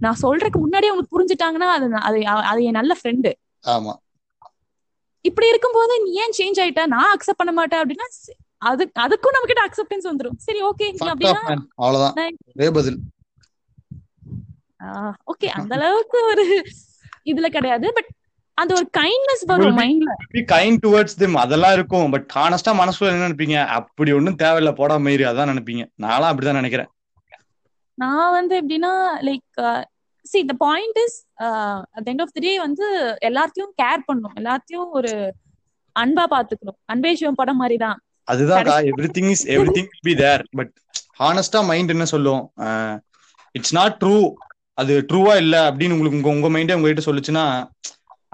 நான் 0.04 0.20
சொல்றதுக்கு 0.22 0.58
முன்னாடியே 0.64 0.92
அவங்க 0.92 1.06
புரிஞ்சுட்டாங்கன்னா 1.14 1.68
அது 1.76 1.86
அது 2.08 2.18
அது 2.50 2.60
என் 2.68 2.78
நல்ல 2.80 2.94
ஃப்ரெண்டு 3.00 3.32
ஆமா. 3.64 3.94
இப்படி 5.24 5.46
இருக்கும்போது 5.52 5.94
நீ 6.04 6.10
ஏன் 6.24 6.36
சேஞ்ச் 6.38 6.58
ஆயிட்ட? 6.62 6.82
நான் 6.86 7.12
அக்செப்ட் 7.14 7.40
பண்ண 7.40 7.52
மாட்டேன் 7.52 7.80
அப்படின்னா 7.82 8.06
அது 8.68 8.82
அதுக்கும் 9.04 9.34
நம்ம 9.34 9.48
கிட்ட 9.50 9.62
அக்செப்டன்ஸ் 9.68 10.06
வந்துரும். 10.10 10.36
சரி 10.46 10.60
ஓகே 10.68 10.86
அப்படின்னா. 11.04 11.56
அவ்வளவுதான். 11.82 12.14
ஓகே 15.32 15.48
அந்த 15.58 15.72
அளவுக்கு 15.78 16.18
ஒரு 16.32 16.44
இதுல 17.32 17.48
கிடையாது. 17.56 17.86
பட் 17.96 18.10
அந்த 18.58 18.72
ஒரு 18.78 18.86
கைண்ட்னஸ் 18.98 19.44
வரும் 19.50 19.78
மைண்ட்ல 19.80 20.12
பி 20.34 20.40
கைண்ட் 20.52 20.80
டுவர்ட்ஸ் 20.84 21.18
திம் 21.22 21.36
அதெல்லாம் 21.44 21.74
இருக்கும். 21.78 22.10
பட் 22.14 22.28
ஹானஸ்டா 22.34 22.72
மனசுல 22.82 23.10
என்ன 23.12 23.26
நினைப்பீங்க? 23.26 23.56
அப்படி 23.78 24.12
ஒண்ணும் 24.18 24.38
தேவையில்ல. 24.44 24.72
போடா 24.80 24.96
மயிறு 25.06 25.24
அதான் 25.32 25.50
நினைப்பீங்க. 25.52 25.84
நான்லாம் 26.04 26.32
அப்படிதான் 26.32 26.60
நினைக்கிறேன். 26.60 26.90
நான் 27.98 28.34
வந்து 28.38 28.54
எப்படின்னா 28.60 28.92
like 29.28 29.60
see 30.26 30.38
the 30.50 30.54
point 30.64 30.98
is 31.04 31.16
at 31.96 32.08
end 32.12 32.22
of 32.24 32.32
the 32.36 32.42
day 32.46 32.52
வந்து 32.66 32.86
எல்லாத்தையும் 33.28 33.72
கேர் 33.82 34.02
பண்ணும். 34.08 34.34
எல்லாத்தையும் 34.40 34.88
ஒரு 34.98 35.12
அன்பா 35.96 36.24
பாத்துக்கணும் 36.34 36.78
அன்பே 36.92 37.12
சிவம் 37.20 37.40
படம் 37.40 37.60
மாதிரி 37.62 37.76
தான் 37.84 37.98
அதுதான் 38.28 38.66
everything 39.18 39.30
is 39.34 39.44
everything 39.76 39.90
be 40.08 40.14
there 40.22 40.42
but 40.58 40.72
ஹானஸ்டா 41.20 41.60
mind 41.68 41.92
என்ன 41.94 42.06
சொல்லும்? 42.14 42.42
இட்ஸ் 43.54 43.76
நாட் 43.78 43.96
ட்ரூ 44.02 44.16
அது 44.78 44.94
ட்ரூவா 45.10 45.34
இல்ல 45.42 45.56
அப்படின்னு 45.68 45.94
உங்களுக்கு 45.96 46.18
உங்க 46.18 46.30
உங்க 46.36 46.48
மைண்டே 46.54 46.76
உங்ககிட்ட 46.78 47.04
சொல்லுச்சுன்னா 47.06 47.44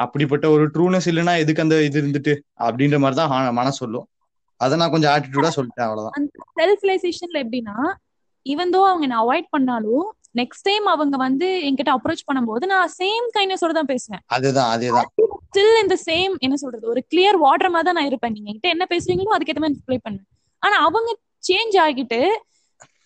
அப்படிப்பட்ட 0.04 0.46
ஒரு 0.54 0.64
ட்ரூனஸ் 0.74 1.08
இல்லைன்னா 1.10 1.34
எதுக்கு 1.42 1.64
அந்த 1.64 1.76
இது 1.88 1.96
இருந்துட்டு? 2.02 2.32
அப்படின்ற 2.66 2.98
மாதிரி 3.02 3.16
தான் 3.20 3.58
மனசு 3.60 3.80
சொல்லும். 3.82 4.06
அதை 4.60 4.74
நான் 4.80 4.92
கொஞ்சம் 4.94 5.12
ஆட்டிடியூடா 5.12 5.50
சொல்லிட்டேன் 5.58 5.86
அவ்வளவுதான். 5.86 6.26
செல்ஃப் 6.58 7.38
எப்படின்னா 7.42 7.76
ஈவன் 8.46 8.72
தோ 8.74 8.80
அவங்க 8.90 9.04
என்ன 9.08 9.18
அவாய்ட் 9.24 9.48
பண்ணாலும் 9.50 10.06
நெக்ஸ்ட் 10.40 10.66
டைம் 10.68 10.86
அவங்க 10.92 11.16
வந்து 11.16 11.46
என்கிட்ட 11.68 11.90
அப்ரோச் 11.96 12.26
பண்ணும்போது 12.28 12.64
நான் 12.72 12.92
சேம் 13.00 13.26
கைண்ட்னஸோட 13.36 13.72
தான் 13.78 13.90
பேசுவேன். 13.90 14.22
அதுதான் 14.36 14.70
அதேதான். 14.74 15.08
ஸ்டில் 15.46 15.80
இந்த 15.82 15.96
சேம் 16.08 16.34
என்ன 16.46 16.56
சொல்றது 16.56 16.86
ஒரு 16.92 17.00
கிளியர் 17.10 17.38
வாட்டர் 17.44 17.72
மாதிரி 17.74 17.88
தான் 17.88 17.98
நான் 17.98 18.10
இருப்பேன். 18.10 18.34
நீங்க 18.36 18.48
என்கிட்ட 18.50 18.74
என்ன 18.76 18.86
பேசுறீங்களோ 18.92 19.34
அதுக்கேற்ற 19.36 19.62
மாதிரி 19.64 19.80
ரிப்ளை 19.82 19.98
பண்ணுவேன். 20.06 20.28
ஆனா 20.62 20.76
அவங்க 20.86 21.10
சேஞ்ச் 21.48 21.76
ஆகிட்டு 21.84 22.20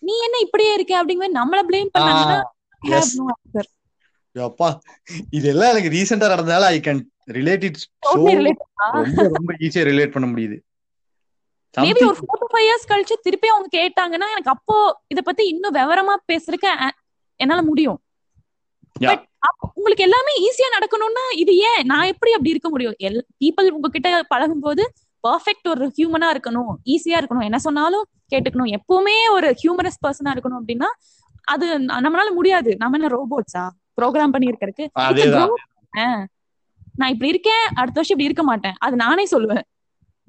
நீ 0.07 0.15
என்ன 0.27 0.37
இப்படியே 0.45 0.71
இருக்க? 0.77 0.93
அப்படிங்கிற 1.01 1.29
நம்மள 1.41 1.61
பிளேம் 1.69 1.93
பண்ணாங்கன்னா. 1.95 2.39
அப்பா 4.35 4.67
இதெல்லாம் 5.37 5.71
எனக்கு 5.73 5.93
ரீசெண்டா 5.95 6.27
நடந்ததால 6.33 6.65
I 6.75 6.79
can 6.87 6.99
relate 7.37 7.63
it 7.69 7.79
so 7.83 7.87
Totally 8.07 8.35
relate. 8.39 8.59
ரொம்ப 8.97 9.23
ரொம்ப 9.37 9.53
ஈஸியா 9.65 9.83
ரிலேட் 9.91 10.13
பண்ண 10.15 10.27
முடியுது. 10.33 10.57
மேபி 11.77 12.01
ஒரு 12.09 12.17
ஃபோர் 12.19 12.41
டு 12.41 12.47
ஃபைவ் 12.53 12.65
இயர்ஸ் 12.67 12.89
கழிச்சு 12.91 13.15
திருப்பி 13.25 13.47
அவங்க 13.53 13.69
கேட்டாங்கன்னா 13.77 14.27
எனக்கு 14.33 14.53
அப்போ 14.55 14.75
இத 15.13 15.21
பத்தி 15.21 15.43
இன்னும் 15.53 15.75
விவரமா 15.79 16.15
பேசுறதுக்கு 16.31 16.69
என்னால 17.39 17.61
முடியும். 17.69 17.99
பட் 19.09 19.23
உங்களுக்கு 19.77 20.05
எல்லாமே 20.05 20.31
ஈஸியா 20.45 20.67
நடக்கணும்னா 20.75 21.23
இது 21.41 21.53
ஏன்? 21.69 21.81
நான் 21.91 22.09
எப்படி 22.13 22.31
அப்படி 22.35 22.53
இருக்க 22.53 22.69
முடியும்? 22.69 22.95
எல் 23.07 23.19
பீப்புள் 23.41 23.69
உங்ககிட்ட 23.77 24.09
பழகும் 24.33 24.63
போது 24.65 24.83
பர்ஃபெக்ட் 25.23 25.67
ஒரு 25.73 25.85
ஹியூமனா 25.97 26.27
இருக்கணும். 26.33 26.71
ஈஸியா 26.93 27.17
இருக்கணும். 27.21 27.45
என்ன 27.49 27.59
சொன்னாலும் 27.67 28.05
கேட்டுக்கணும். 28.31 28.71
எப்பவுமே 28.77 29.15
ஒரு 29.35 29.47
ஹியூமனஸ் 29.61 30.01
பர்சனா 30.05 30.33
இருக்கணும் 30.35 30.59
அப்படின்னா 30.61 30.89
அது 31.53 31.65
நம்மளால 32.05 32.29
முடியாது. 32.39 32.71
நம்ம 32.81 32.97
என்ன 32.99 33.09
ரோபோட்ஸா 33.17 33.63
ப்ரோக்ராம் 34.01 34.33
பண்ணி 34.35 34.49
இருக்கிறதுக்கு. 34.51 34.85
நான் 36.99 37.11
இப்படி 37.13 37.29
இருக்கேன் 37.33 37.63
அடுத்த 37.79 37.97
வருஷம் 37.99 38.15
இப்படி 38.15 38.29
இருக்க 38.29 38.43
மாட்டேன். 38.51 38.77
அது 38.85 38.95
நானே 39.05 39.25
சொல்லுவேன் 39.35 39.63
ஆ, 39.63 39.63
ஓ 39.63 39.65
yeah. 39.65 39.65
அப்படி 39.65 40.26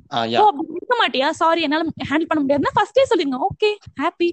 இருக்க 0.75 0.94
மாட்டியா? 1.01 1.29
சாரி 1.40 1.61
என்னால 1.62 1.83
ஹேண்டில் 2.11 2.31
பண்ண 2.31 2.40
முடியாதுன்னா 2.42 2.75
ஃபர்ஸ்டே 2.77 3.05
சொல்லுங்க 3.05 3.38
okay 3.49 3.71
happy 4.01 4.29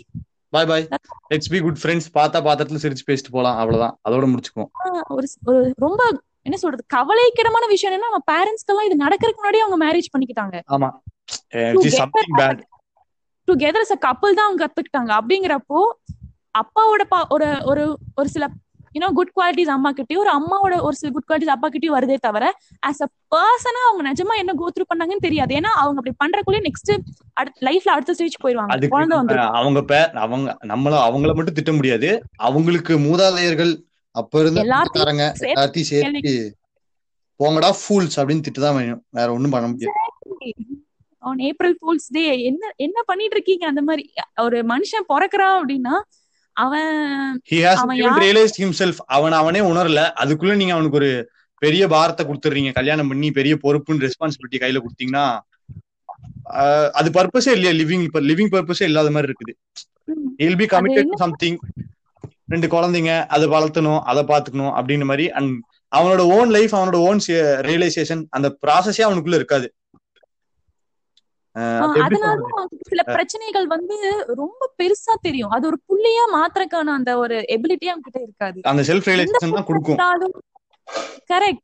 bye 0.53 0.67
bye 0.67 0.85
let's 1.31 1.51
be 1.53 1.59
good 1.59 1.79
friends 1.81 2.09
பார்த்தா 2.13 2.39
பாத்திரத்துல 2.45 2.81
சிரிச்சு 2.83 3.07
பேசிட்டு 3.07 3.31
போலாம். 3.31 3.57
அவ்வளவுதான். 3.61 3.95
அதோட 4.07 4.25
முடிச்சுக்குவோம். 4.31 4.71
ஒரு 5.15 5.27
ஒரு 5.49 5.59
ரொம்ப 5.77 6.01
என்ன 6.45 6.57
சொல்றது 6.57 6.83
கவலைக்கிடமான 6.93 7.65
விஷயம் 7.67 7.91
என்னன்னா 7.91 8.09
நம்ம 8.09 8.25
பேரண்ட்ஸ்க்கெல்லாம் 8.31 8.88
இது 8.89 9.03
நடக்கிறதுக்கு 9.03 9.41
முன்னாடி 9.41 9.61
அவங்க 9.63 9.77
மேரேஜ் 9.85 10.11
பண்ணிக்கிட்டாங்க. 10.13 10.57
ஆமா. 10.67 10.89
டுகெதர் 13.47 13.88
அ 13.88 13.97
கப்பல் 14.05 14.38
தான் 14.38 14.47
அவங்க 14.47 14.61
கத்துக்கிட்டாங்க. 14.61 15.11
அப்படிங்கிறப்போ 15.19 15.79
அப்பாவோட 16.55 17.03
ஒரு 17.35 17.47
ஒரு 17.65 17.83
ஒரு 18.15 18.29
சில 18.29 18.45
யூனோ 18.95 19.08
குட் 19.13 19.31
குவாலிட்டிஸ் 19.36 19.71
அம்மா 19.75 19.89
கிட்டயும் 19.91 20.23
ஒரு 20.23 20.31
அம்மாவோட 20.38 20.75
ஒரு 20.81 20.95
சில 20.95 21.10
குட் 21.12 21.27
குவாலிட்டிஸ் 21.27 21.53
அப்பா 21.55 21.67
கிட்டயும் 21.69 21.95
வருதே 21.97 22.17
தவிர 22.17 22.45
ஆஸ் 22.88 23.01
அ 23.05 23.08
பர்சனா 23.36 23.81
அவங்க 23.88 24.03
நிஜமா 24.10 24.36
என்ன 24.38 24.53
கோ 24.53 24.67
த்ரூ 24.75 24.86
பண்ணாங்கன்னு 24.91 25.25
தெரியாது. 25.27 25.53
ஏன்னா 25.55 25.71
அவங்க 25.84 25.99
அப்படி 26.01 26.13
பண்றக்குள்ளே 26.23 26.60
நெக்ஸ்ட் 26.67 26.91
லைஃப்ல 27.67 27.95
அடுத்த 27.95 28.13
ஸ்டேஜ் 28.13 28.38
போயிருவாங்க. 28.41 28.88
குழந்தை 28.95 29.17
வந்து 29.17 29.38
அவங்க 29.62 29.81
அவங்க 30.25 30.58
நம்மள 30.65 30.93
அவங்கள 31.08 31.34
மட்டும் 31.36 31.58
திட்ட 31.60 31.73
முடியாது. 31.73 32.10
அவங்களுக்கு 32.47 32.93
மூதாதையர்கள் 32.99 33.73
அப்ப 34.15 34.39
இருந்த 34.39 34.62
எல்லாத்தையும் 34.63 35.23
எல்லாத்தையும் 35.49 35.89
சேர்த்து 35.91 36.36
போங்கடா 37.39 37.69
ஃபூல்ஸ் 37.79 38.17
அப்படின்னு 38.19 38.45
திட்டுதான் 38.47 38.77
வேணும். 38.77 39.01
வேற 39.10 39.27
ஒண்ணும் 39.34 39.53
பண்ண 39.55 39.67
முடியாது. 39.67 39.97
ஆன் 41.23 41.41
ஏப்ரல் 41.47 41.75
ஃபூல்ஸ் 41.79 42.08
டே 42.10 42.23
என்ன 42.43 42.71
என்ன 42.86 42.97
பண்ணிட்டு 43.05 43.36
இருக்கீங்க? 43.36 43.65
அந்த 43.67 43.81
மாதிரி 43.81 44.03
ஒரு 44.41 44.58
மனுஷன் 44.71 45.10
பிறக்குறான் 45.10 45.55
அப்படின்னா 45.60 45.95
அவன் 49.15 49.35
அவன் 49.39 49.59
உணரல. 49.71 50.01
அதுக்குள்ள 50.23 50.55
நீங்க 50.61 50.73
அவனுக்கு 50.73 50.99
ஒரு 51.01 51.11
பெரிய 51.61 51.83
பாரத்தை 51.87 52.23
கொடுத்துறீங்க 52.25 52.71
கல்யாணம் 52.73 53.07
பண்ணி 53.07 53.27
பெரிய 53.31 53.53
பொறுப்புன்னு 53.63 54.05
ரெஸ்பான்சிபிலிட்டி 54.07 54.59
கையில 54.63 54.81
கொடுத்தீங்கன்னா 54.85 55.25
அது 56.99 57.09
பர்பஸே 57.17 57.51
இல்லையா 57.57 57.73
லிவிங் 57.81 58.05
லிவிங் 58.31 58.51
பர்பஸே 58.55 58.85
இல்லாத 58.89 59.11
மாதிரி 59.11 59.29
இருக்குது. 59.29 59.53
இல் 60.47 60.59
பி 60.61 60.65
கமிட்டட் 60.65 61.13
சம்திங் 61.23 61.57
ரெண்டு 62.53 62.67
குழந்தைங்க 62.73 63.13
அதை 63.35 63.45
வளர்த்தணும் 63.47 64.01
அதை 64.11 64.23
பாத்துக்கணும் 64.31 64.73
அப்படின்ற 64.77 65.05
மாதிரி 65.11 65.25
அண்ட் 65.37 65.53
அவனோட 65.91 66.21
ஓன் 66.37 66.49
லைஃப் 66.49 66.73
அவனோட 66.75 66.97
ஓன் 67.09 67.21
ரியலைசேஷன் 67.69 68.21
அந்த 68.29 68.47
ப்ராசஸே 68.67 69.03
அவனுக்குள்ள 69.07 69.39
இருக்காது. 69.41 69.67
அதனால 72.05 72.39
சில 72.89 73.01
பிரச்சனைகள் 73.11 73.67
வந்து 73.73 73.97
ரொம்ப 74.41 74.69
பெருசா 74.79 75.13
தெரியும். 75.27 75.53
அது 75.55 75.63
ஒரு 75.71 75.77
புள்ளியா 75.89 76.23
மாத்திரக்கான 76.37 76.93
அந்த 76.99 77.11
ஒரு 77.23 77.37
எபிலிட்டி 77.55 77.87
அவங்க 77.91 78.05
கிட்ட 78.07 78.19
இருக்காது. 78.27 78.59
அந்த 78.71 78.83
செல்ஃப் 78.89 79.09
ரியலைசேஷன் 79.11 79.57
தான் 79.59 79.69
கொடுக்கும். 79.69 79.99
கரெக்ட் 81.31 81.63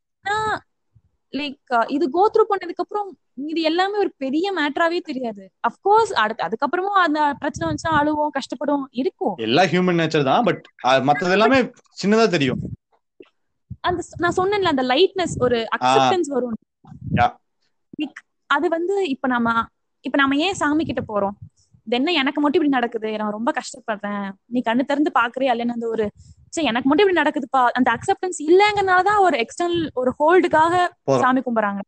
லைக் 1.34 1.74
இது 1.96 2.06
கோ 2.16 2.24
த்ரூ 2.34 2.44
பண்ணதுக்கு 2.48 2.84
அப்புறம் 2.84 3.10
இது 3.52 3.62
எல்லாமே 3.70 3.96
ஒரு 4.04 4.12
பெரிய 4.24 4.48
மேட்டராவே 4.58 5.00
தெரியாது. 5.10 5.44
அப்கோர்ஸ் 5.68 6.12
அடுத்து 6.24 6.46
அதுக்கப்புறமும் 6.48 7.00
அந்த 7.04 7.20
பிரச்சனை 7.42 7.66
வந்துச்சுன்னா 7.68 8.00
அழுவோம் 8.00 8.34
கஷ்டப்படுவோம் 8.38 8.88
இருக்கும். 9.02 9.36
எல்லா 9.48 9.64
ஹியூமன் 9.74 10.00
நேச்சர் 10.02 10.28
தான் 10.30 10.46
பட் 10.50 10.64
மத்தது 11.10 11.36
எல்லாமே 11.38 11.60
சின்னதா 12.02 12.26
தெரியும். 12.36 12.62
அந்த 13.90 14.02
நான் 14.24 14.38
சொன்னேன்ல 14.40 14.74
அந்த 14.74 14.86
லைட்னஸ் 14.92 15.36
ஒரு 15.46 15.60
அக்செப்டன்ஸ் 15.76 16.32
வரும். 16.36 16.58
அது 18.50 18.68
வந்து 18.76 18.96
இப்ப 19.14 19.26
நம்ம 19.34 19.50
இப்ப 20.06 20.18
நம்ம 20.18 20.38
ஏன் 20.46 20.60
சாமி 20.62 20.84
கிட்ட 20.84 21.02
போறோம்? 21.08 21.36
இது 21.88 21.96
என்ன 21.96 22.12
எனக்கு 22.12 22.40
மட்டும் 22.42 22.60
இப்படி 22.60 22.78
நடக்குது? 22.78 23.10
நான் 23.18 23.36
ரொம்ப 23.38 23.50
கஷ்டப்படுறேன். 23.60 24.26
நீ 24.46 24.60
கண்ணு 24.66 24.84
திறந்து 24.90 25.12
பாக்குறியா 25.20 25.54
இல்லைன்னு 25.54 25.78
அந்த 25.78 25.88
ஒரு 25.88 26.06
சரி 26.56 26.68
எனக்கு 26.68 26.88
மட்டும் 26.90 27.06
இப்படி 27.06 27.20
நடக்குதுப்பா. 27.22 27.62
அந்த 27.78 27.90
அக்செப்டன்ஸ் 27.96 28.40
இல்லங்கறனாலதான் 28.50 29.20
ஒரு 29.20 29.36
எக்ஸ்டர்னல் 29.44 29.88
ஒரு 30.02 30.12
ஹோல்டுக்காக. 30.20 30.74
சாமி 31.24 31.42
கும்பிடுறாங்க. 31.46 31.82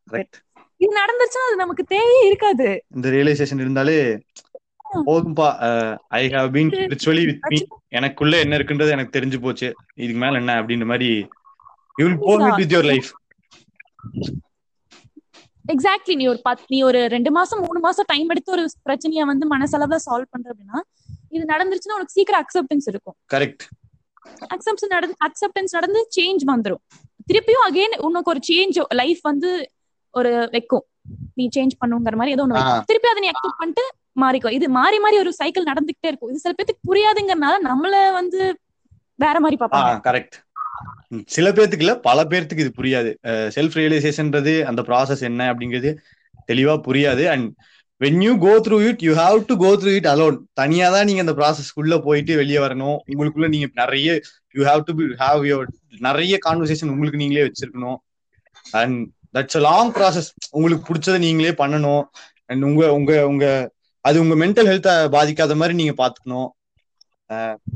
இது 0.81 0.91
நடந்துச்சுன்னா 1.01 1.47
அது 1.49 1.57
நமக்கு 1.57 1.83
தேவையே 1.93 2.23
இருக்காது. 2.27 2.69
இந்த 2.95 3.07
ரியலைசேஷன் 3.09 3.63
இருந்தாலே 3.63 3.97
போதும்பா. 5.09 5.47
I 6.19 6.23
have 6.29 6.49
been 6.55 6.71
spiritually 6.73 7.23
with 7.29 7.47
me 7.51 7.59
எனக்குள்ள 7.99 8.33
என்ன 8.43 8.57
இருக்குன்றது 8.57 8.95
எனக்கு 8.95 9.15
தெரிஞ்சு 9.17 9.39
போச்சு. 9.41 9.67
இதுக்கு 10.03 10.21
மேல 10.23 10.41
என்ன 10.41 10.55
அப்படின்ற 10.61 10.87
மாதிரி 10.91 11.09
you 11.97 12.05
will 12.07 12.19
go. 12.25 12.33
With 12.61 12.73
your 12.75 12.89
life 12.91 13.09
exactly 15.65 16.15
நீ 16.15 16.25
ஒரு 16.27 16.39
பத் 16.47 16.63
நீ 16.69 16.77
ஒரு 16.83 16.99
ரெண்டு 17.07 17.31
மாசம் 17.31 17.61
மூணு 17.67 17.79
மாசம் 17.79 18.07
டைம் 18.07 18.29
எடுத்து 18.29 18.51
ஒரு 18.51 18.63
பிரச்சனைய 18.87 19.25
வந்து 19.25 19.45
மனசளவுல 19.47 19.99
சால்வ் 20.05 20.31
பண்ற 20.31 20.47
அப்படின்னா 20.53 20.79
இது 21.31 21.43
நடந்துருச்சுன்னா 21.53 21.97
உனக்கு 21.97 22.15
சீக்கிரம் 22.17 22.41
அக்செப்டன்ஸ் 22.43 22.87
இருக்கும். 22.89 23.15
கரெக்ட் 23.29 23.63
அக்செப்டன்ஸ் 24.53 24.93
நடந்து 24.95 25.15
அக்செப்டன்ஸ் 25.27 25.75
நடந்து 25.77 25.99
சேஞ்ச் 26.17 26.43
வந்துரும். 26.51 26.81
திருப்பியும் 27.29 27.65
அகைன் 27.67 27.95
உனக்கு 28.07 28.31
ஒரு 28.33 28.41
சேஞ்ச் 28.49 28.79
லைஃப் 29.01 29.21
வந்து 29.21 29.49
ஒரு 30.13 30.31
வைக்கும். 30.55 30.85
நீ 31.37 31.43
சேஞ்ச் 31.55 31.75
பண்ணுங்கிற 31.81 32.15
மாதிரி 32.19 32.35
ஏதோ 32.35 32.45
வைக்கும். 32.51 32.87
திருப்பி 32.91 33.09
அதை 33.11 33.21
நீ 33.21 33.29
அக்செப்ட் 33.33 33.59
பண்ணிட்டு 33.61 33.85
மாறிக்கோ. 34.15 34.49
இது 34.57 34.65
மாறி 34.79 34.97
மாறி 34.99 35.17
ஒரு 35.23 35.31
சைக்கிள் 35.33 35.69
நடந்துகிட்டே 35.71 36.09
இருக்கும். 36.11 36.31
இது 36.31 36.43
சில 36.45 36.53
பேத்துக்கு 36.57 36.87
புரியாதுங்கறனால 36.89 37.55
நம்மள 37.69 37.95
வந்து 38.19 38.41
வேற 39.19 39.37
மாதிரி 39.39 39.57
பாப்பாங்க 39.63 39.91
கரெக்ட் 40.07 40.37
சில 41.35 41.47
பேர்த்துக்கு 41.57 41.85
இல்ல 41.85 41.93
பல 42.07 42.19
பேர்த்துக்கு 42.31 42.63
இது 42.65 42.71
புரியாது. 42.79 43.11
செல்ஃப் 43.55 43.77
ரியலைசேஷன்றது 43.81 44.53
அந்த 44.69 44.81
ப்ராசஸ் 44.89 45.23
என்ன 45.29 45.47
அப்படிங்கிறது 45.53 45.91
தெளிவா 46.49 46.75
புரியாது. 46.87 47.23
And 47.33 47.47
when 48.01 48.21
you 48.25 48.31
go 48.45 48.53
through 48.65 48.77
it 48.89 49.03
you 49.07 49.11
have 49.21 49.37
to 49.49 49.55
go 49.63 49.71
through 49.81 49.91
it 49.99 50.09
alone 50.13 50.37
தனியா 50.61 50.87
தான் 50.95 51.07
நீங்க 51.09 51.21
அந்த 51.25 51.35
ப்ராசஸ்க்குள்ள 51.39 51.97
போயிட்டு 52.07 52.33
வெளியே 52.41 52.59
வரணும். 52.65 52.97
உங்களுக்குள்ள 53.11 53.49
நீங்க 53.55 53.67
நிறைய 53.81 54.07
you 54.55 54.63
have 54.69 54.81
to 54.89 54.93
have 55.23 55.43
your 55.51 55.69
நிறைய 56.07 56.37
கான்வர்சேஷன் 56.47 56.91
உங்களுக்கு 56.93 57.21
நீங்களே 57.23 57.45
வச்சிருக்கணும். 57.47 57.99
And 58.81 58.97
that's 59.35 59.57
a 59.59 59.63
long 59.69 59.93
process 59.97 60.29
உங்களுக்கு 60.57 60.87
பிடிச்சதை 60.89 61.19
நீங்களே 61.27 61.53
பண்ணணும். 61.61 62.03
அண்ட் 62.49 62.63
உங்க 62.69 62.83
உங்க 62.97 63.13
உங்க 63.31 63.45
அது 64.05 64.17
உங்க 64.23 64.35
மென்டல் 64.43 64.69
ஹெல்த்தை 64.71 64.93
பாதிக்காத 65.15 65.55
மாதிரி 65.55 65.75
நீங்க 65.81 65.93
பாத்துக்கணும். 66.01 66.49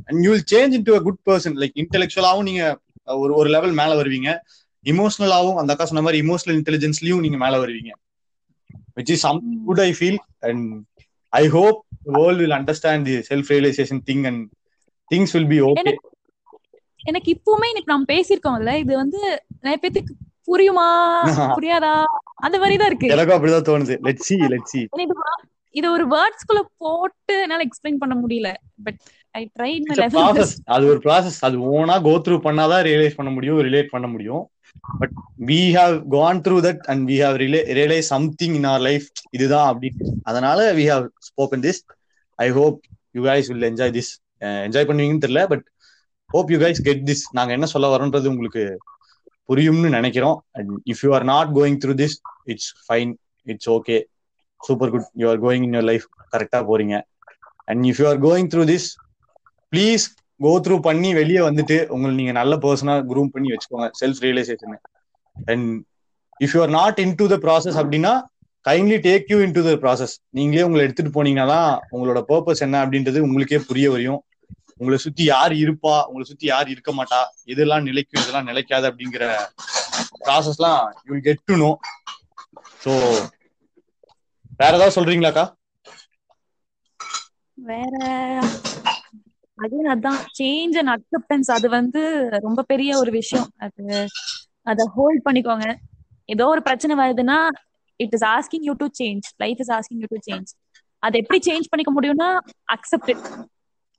And 0.10 0.19
you 0.26 0.30
will 0.34 0.50
change 0.54 0.76
into 0.78 0.95
a 0.97 1.02
good 1.08 1.21
person 1.30 1.56
like 1.63 1.80
இன்டெலெக்சுவலாவும் 1.84 2.47
நீங்க 2.50 2.63
ஒரு 3.15 3.33
ஒரு 3.33 3.49
லெவல் 3.49 3.71
மேல 3.71 4.01
வருவீங்க. 4.01 4.37
இமோஷனலாவும் 4.85 5.55
அந்த 5.55 5.73
அக்கா 5.73 5.85
சொன்ன 5.85 6.01
மாதிரி 6.01 6.27
இமோஷனல் 6.27 6.61
இன்டெலிஜென்ஸ்லயும் 6.61 7.19
நீங்க 7.19 7.37
மேல 7.37 7.65
வருவீங்க. 7.65 7.89
Which 8.95 9.11
is 9.11 9.19
some 9.19 9.63
good 9.65 9.79
I 9.79 9.95
feel 9.99 10.17
and 10.39 10.83
I 11.29 11.47
hope 11.47 11.85
world 12.03 12.37
will 12.37 12.49
understand 12.49 13.01
the 13.01 13.35
self 13.35 13.57
realization 13.57 13.99
thing 14.05 14.25
and 14.25 14.51
things 15.15 15.31
will 15.31 15.47
be 15.47 15.61
okay 15.61 15.95
எனக்கு 17.03 17.31
இப்பவுமே 17.31 17.75
இன்னைக்கு 17.75 17.83
நம்ம 17.85 18.05
பேசியிருக்கோம்ல 18.13 18.77
இது 18.77 18.95
வந்து 18.95 19.43
நிறைய 19.61 19.79
பேத்துக்கு 19.81 20.25
புரியுமா? 20.51 20.87
புரியாதா? 21.57 22.03
அந்த 22.35 22.57
மாதிரிதான் 22.57 22.87
இருக்கு. 22.87 23.07
எனக்கும் 23.07 23.43
அப்படிதான் 23.43 23.67
தோணுது. 23.69 23.99
லெட் 23.99 24.17
சி 24.17 24.35
லெட் 24.35 24.63
சி 24.63 24.87
இது 25.71 25.91
ஒரு 25.91 26.07
வேர்ட்ஸ்குள்ள 26.07 26.61
போட்டு 26.77 27.41
என்னால 27.41 27.63
எக்ஸ்பிளைன் 27.63 27.95
பண்ண 27.99 28.15
முடியல. 28.27 28.53
But 28.83 28.99
I 29.39 29.41
try 29.56 29.71
my 29.88 29.95
level 30.00 30.13
process 30.17 30.54
அது 30.76 30.86
ஒரு 30.91 31.00
ப்ராசஸ் 31.06 31.39
அது 31.47 31.58
ஓனா 31.71 31.95
கோ 32.08 32.13
த்ரூ 32.26 32.38
பண்ணாதான் 32.45 32.84
ரியலைஸ் 32.89 33.17
பண்ண 33.19 33.32
முடியும் 33.38 33.60
ரிலேட் 33.67 33.93
பண்ண 33.95 34.08
முடியும். 34.13 34.43
But 35.02 35.13
we 35.50 35.60
have 35.78 35.95
gone 36.15 36.41
through 36.45 36.58
that 36.67 36.84
and 36.91 37.04
we 37.12 37.17
have 37.23 37.36
realize 37.80 38.10
something 38.15 38.56
in 38.60 38.67
our 38.71 38.84
life 38.89 39.08
இதுதான் 39.38 39.67
அப்படின்னு. 39.71 40.13
அதனால 40.30 40.60
we 40.80 40.86
have 40.91 41.06
spoken 41.30 41.63
this 41.67 41.82
I 42.39 42.47
hope 42.60 42.78
you 43.17 43.23
guys 43.30 43.50
will 43.52 43.67
enjoy 43.71 43.93
this 43.97 44.12
enjoy 44.67 44.88
பண்ணுவீங்கன்னு 44.89 45.26
தெரியல 45.26 45.43
but 45.54 45.65
hope 46.30 46.52
you 46.54 46.60
guys 46.65 46.82
get 46.88 47.04
this 47.10 47.23
நாங்க 47.38 47.52
என்ன 47.58 47.69
சொல்ல 47.73 47.88
வரோன்றது 47.95 48.32
உங்களுக்கு 48.34 48.63
புரியும்னு 49.50 49.89
நினைக்கிறோம். 49.97 50.38
And 50.58 50.71
if 50.91 51.02
you 51.06 51.10
are 51.17 51.26
not 51.34 51.52
going 51.58 51.78
through 51.84 51.93
this 52.04 52.15
it's 52.54 52.71
fine 52.86 53.12
it's 53.47 53.69
okay 53.76 53.97
super 54.62 54.91
good 54.93 55.10
you 55.21 55.28
are 55.34 55.41
going 55.45 55.65
in 55.67 55.76
your 55.78 55.89
life 55.91 56.08
கரெக்டா 56.34 56.62
போறீங்க. 56.71 56.95
And 57.69 57.86
if 57.91 58.00
you 58.02 58.08
are 58.13 58.21
going 58.28 58.50
through 58.54 58.63
this 58.71 58.88
please 59.73 60.06
go 60.39 60.51
through 60.65 60.75
பண்ணி 60.82 61.10
வெளியே 61.15 61.41
வந்துட்டு 61.47 61.77
உங்களை 61.93 62.13
நீங்க 62.15 62.34
நல்ல 62.39 62.56
பர்சனா 62.63 62.95
குரூம் 63.10 63.34
பண்ணி 63.34 63.51
வச்சுக்கோங்க 63.53 63.88
self 63.99 64.21
realization 64.25 64.75
and 65.36 65.67
if 66.41 66.53
you 66.56 66.62
are 66.62 66.73
not 66.77 66.99
into 67.15 67.27
the 67.27 67.38
process 67.45 67.80
அப்படின்னா 67.82 68.13
kindly 68.65 68.97
take 69.06 69.30
you 69.34 69.38
into 69.56 69.62
the 69.65 69.73
process 69.84 70.13
நீங்களே 70.32 70.65
உங்களை 70.67 70.84
எடுத்துட்டு 70.86 71.12
போனீங்கன்னா 71.15 71.47
தான் 71.53 71.69
உங்களோட 71.93 72.21
பர்பஸ் 72.30 72.63
என்ன 72.65 72.82
அப்படின்றது 72.84 73.25
உங்களுக்கே 73.27 73.60
புரிய 73.67 73.88
வரையும் 73.93 74.21
உங்களை 74.80 74.97
சுத்தி 75.03 75.23
யார் 75.25 75.53
இருப்பா 75.62 75.95
உங்களை 76.08 76.25
சுத்தி 76.25 76.45
யார் 76.47 76.67
இருக்க 76.69 76.91
மாட்டா 76.93 77.19
இதெல்லாம் 77.45 77.86
நிலைக்கும் 77.86 78.21
இதெல்லாம் 78.23 78.49
நிலைக்காது 78.49 78.86
அப்படிங்கிற 78.89 79.25
ப்ராசஸ்லாம் 80.21 80.82
you 81.08 81.21
get 81.27 81.43
to 81.45 81.58
know 81.58 81.71
so 82.84 82.91
வேற 84.60 84.71
ஏதாவது 84.75 84.95
சொல்றீங்களாக்கா? 84.95 85.43
வேற 87.58 87.95
அகைன் 89.67 89.88
அதான் 89.88 90.19
சேஞ்ச் 90.39 90.77
அண்ட் 90.84 90.89
அக்செப்டன்ஸ் 90.89 91.51
அது 91.51 91.69
வந்து 91.69 92.30
ரொம்ப 92.30 92.63
பெரிய 92.63 92.97
ஒரு 92.97 93.12
விஷயம். 93.12 93.49
அது 93.58 94.08
அத 94.62 94.91
ஹோல்ட் 94.95 95.25
பண்ணிக்கோங்க. 95.25 95.75
ஏதோ 96.25 96.45
ஒரு 96.47 96.62
பிரச்சனை 96.62 96.95
வருதுன்னா 96.95 97.49
it 97.95 98.13
is 98.13 98.23
asking 98.23 98.62
you 98.62 98.73
to 98.73 98.86
change 99.03 99.21
life 99.38 99.60
is 99.60 99.71
asking 99.71 99.99
you 99.99 100.06
to 100.08 100.17
change 100.32 100.45
அதை 100.99 101.21
எப்படி 101.21 101.39
சேஞ்ச் 101.39 101.63
பண்ணிக்க 101.69 101.93
முடியும்னா 101.93 102.39
அக்செப்ட் 102.73 103.10
இட் 103.10 103.17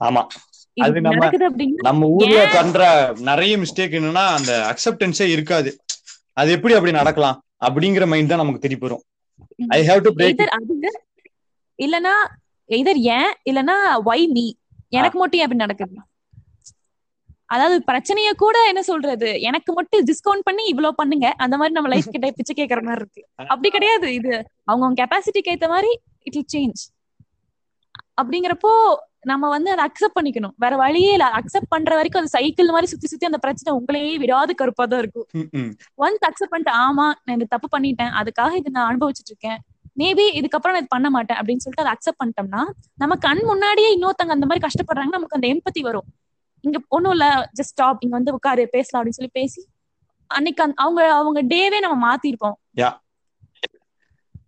ஆமா. 0.04 0.26
அது 0.74 1.00
நம்ம- 1.00 1.30
நம்ம 1.76 2.06
ஊர்ல? 2.06 2.50
பண்ற 2.54 3.12
நிறைய 3.18 3.56
மிஸ்டேக் 3.58 3.94
என்னன்னா 3.98 4.26
அந்த 4.36 4.74
அக்செப்டன்ஸே 4.74 5.30
இருக்காது. 5.30 5.76
அது 6.32 6.50
எப்படி 6.50 6.74
அப்படி 6.74 6.92
நடக்கலாம் 6.92 7.42
அப்படிங்கிற 7.66 8.06
மைண்ட் 8.06 8.28
தான் 8.28 8.38
நமக்கு 8.38 8.60
திருப்பி 8.60 8.86
வரும். 8.86 9.02
ஐ 9.68 9.86
ஹாவ் 9.88 10.00
டு 10.00 10.10
பிரேக் 10.10 10.46
இல்லனா 11.82 12.14
எதர் 12.68 12.94
ஏன் 12.94 13.32
இல்லனா 13.50 14.02
வை 14.02 14.26
மீ 14.26 14.52
எனக்கு 14.92 15.18
மட்டும் 15.18 15.40
ஏன் 15.40 15.46
அப்படி 15.46 15.64
நடக்குது? 15.64 15.96
அதாவது 17.54 17.76
பிரச்சனைய 17.90 18.30
கூட 18.42 18.56
என்ன 18.70 18.80
சொல்றது? 18.82 19.28
எனக்கு 19.40 19.70
மட்டும் 19.72 20.06
டிஸ்கவுண்ட் 20.08 20.46
பண்ணி 20.48 20.64
இவ்வளவு 20.72 20.98
பண்ணுங்க. 21.00 21.26
அந்த 21.44 21.54
மாதிரி 21.56 21.74
நம்ம 21.74 21.90
லைஃப் 21.92 22.14
கிட்ட 22.14 22.30
பிச்சை 22.38 22.54
கேக்குற 22.58 22.80
மாதிரி 22.88 23.02
இருக்கு. 23.02 23.22
அப்படி 23.52 23.68
கிடையாது. 23.76 24.08
இது 24.14 24.32
அவங்க 24.64 25.02
கெப்பாசிட்டிக்கு 25.02 25.52
ஏத்த 25.54 25.68
மாதிரி 25.74 25.90
இட் 26.26 26.36
will 26.38 26.48
சேஞ்ச் 26.54 26.82
அப்படிங்கிறப்போ 28.20 28.72
நம்ம 29.30 29.48
வந்து 29.48 29.70
அதை 29.72 29.82
அக்செப்ட் 29.86 30.16
பண்ணிக்கணும். 30.18 30.54
வேற 30.64 30.74
வழியே 30.82 31.12
இல்ல. 31.16 31.26
அக்செப்ட் 31.38 31.72
பண்ற 31.74 31.92
வரைக்கும் 31.98 32.20
அது 32.22 32.34
சைக்கிள் 32.36 32.74
மாதிரி 32.74 32.90
சுத்தி 32.92 33.06
சுத்தி 33.06 33.26
அந்த 33.26 33.38
பிரச்சனை 33.44 33.70
உங்களையே 33.78 34.12
விடாது 34.24 34.52
கருப்பா 34.54 34.84
தான் 34.84 35.02
இருக்கும். 35.04 35.26
ஒன்ஸ் 36.04 36.26
அக்செப்ட் 36.28 36.52
பண்ணிட்டு 36.54 36.74
ஆமா 36.86 37.06
நான் 37.24 37.36
இந்த 37.38 37.48
தப்பு 37.54 37.68
பண்ணிட்டேன். 37.76 38.12
அதுக்காக 38.20 38.52
இது 38.60 38.70
நான் 38.76 38.88
அனுபவிச்சுட்டு 38.90 39.32
இருக்கேன். 39.34 39.58
மேபி 39.98 40.24
இதுக்கப்புறம் 40.38 40.74
நான் 40.74 40.82
இது 40.82 40.94
பண்ண 40.94 41.08
மாட்டேன் 41.14 41.38
அப்படின்னு 41.40 41.64
சொல்லிட்டு 41.64 41.84
அதை 41.84 41.92
அக்செப்ட் 41.94 42.20
பண்ணிட்டோம்னா 42.20 42.62
நம்ம 43.02 43.16
கண் 43.26 43.42
முன்னாடியே 43.50 43.90
இன்னொருத்தங்க 43.96 44.34
அந்த 44.36 44.46
மாதிரி 44.48 44.64
கஷ்டப்படுறாங்க 44.66 45.12
நமக்கு 45.16 45.38
அந்த 45.38 45.48
எம்பத்தி 45.54 45.82
வரும். 45.88 46.08
இங்க 46.64 46.78
ஒண்ணும் 46.96 47.14
இல்ல 47.16 47.26
ஜஸ்ட் 47.58 47.74
ஸ்டாப் 47.74 48.00
இங்க 48.04 48.14
வந்து 48.16 48.34
உட்காரு 48.36 48.62
பேசலாம் 48.76 48.98
அப்படின்னு 48.98 49.18
சொல்லி 49.20 49.34
பேசி 49.40 49.60
அன்னைக்கு 50.30 50.62
அவங்க 50.84 51.00
அவங்க 51.18 51.40
டேவே 51.52 51.78
நம்ம 51.84 51.98
மாத்திருப்போம். 52.06 52.56